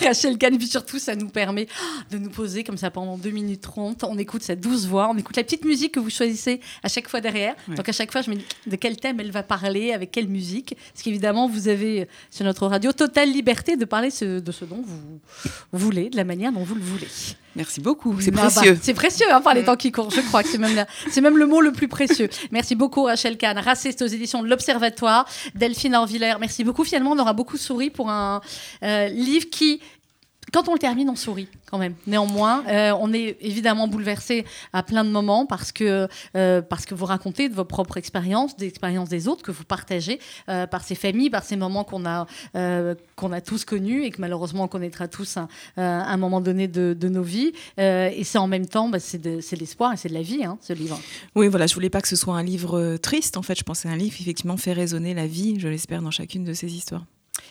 [0.03, 0.53] Rachel Kahn.
[0.53, 3.61] Et puis surtout, ça nous permet oh, de nous poser comme ça pendant 2 minutes
[3.61, 4.03] 30.
[4.03, 7.07] On écoute sa douce voix, on écoute la petite musique que vous choisissez à chaque
[7.07, 7.55] fois derrière.
[7.69, 7.75] Ouais.
[7.75, 10.27] Donc à chaque fois, je me dis de quel thème elle va parler, avec quelle
[10.27, 10.75] musique?
[10.93, 14.65] Parce qu'évidemment, vous avez euh, sur notre radio totale liberté de parler ce- de ce
[14.65, 15.19] dont vous
[15.71, 17.07] voulez, de la manière dont vous le voulez.
[17.55, 18.77] Merci beaucoup, c'est Ah bah, précieux.
[18.81, 21.21] c'est précieux hein, par les temps qui courent, je crois que c'est même, la- c'est
[21.21, 22.29] même le mot le plus précieux.
[22.51, 25.27] Merci beaucoup Rachel Kahn, raciste aux éditions de l'Observatoire.
[25.55, 26.83] Delphine Orviller, merci beaucoup.
[26.83, 28.41] Finalement, on aura beaucoup souri pour un
[28.83, 29.79] euh, livre qui,
[30.53, 31.95] quand on le termine, on sourit quand même.
[32.05, 36.95] Néanmoins, euh, on est évidemment bouleversé à plein de moments parce que, euh, parce que
[36.95, 40.83] vous racontez de vos propres expériences, des expériences des autres que vous partagez euh, par
[40.83, 45.07] ces familles, par ces moments qu'on a, a tous connus et que malheureusement on connaîtra
[45.07, 47.51] tous à un moment donné de, nos vies.
[47.77, 50.57] Et c'est en même temps, bah, c'est de, l'espoir et c'est de la vie, hein,
[50.61, 50.99] ce livre.
[51.35, 53.37] Oui, voilà, je voulais pas que ce soit un livre triste.
[53.37, 56.11] En fait, je pensais un livre qui effectivement fait résonner la vie, je l'espère, dans
[56.11, 57.03] chacune de ces histoires.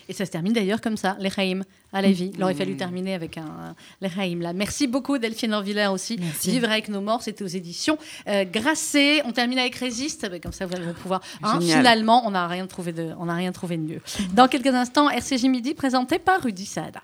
[0.09, 2.31] Et ça se termine d'ailleurs comme ça, les Chaim, à la vie.
[2.35, 4.53] Il aurait fallu terminer avec un les Chaim là.
[4.53, 6.17] Merci beaucoup Delphine Orviller aussi.
[6.21, 6.51] Merci.
[6.51, 7.99] Vivre avec nos morts, c'était aux éditions
[8.29, 9.23] euh, Grasset.
[9.25, 11.21] On termine avec Résiste, bah, comme ça vous allez pouvoir.
[11.43, 14.01] hein, finalement, on n'a rien trouvé de, on n'a rien trouvé de mieux.
[14.35, 17.03] Dans quelques instants, RCJ Midi présenté par Rudy Saada.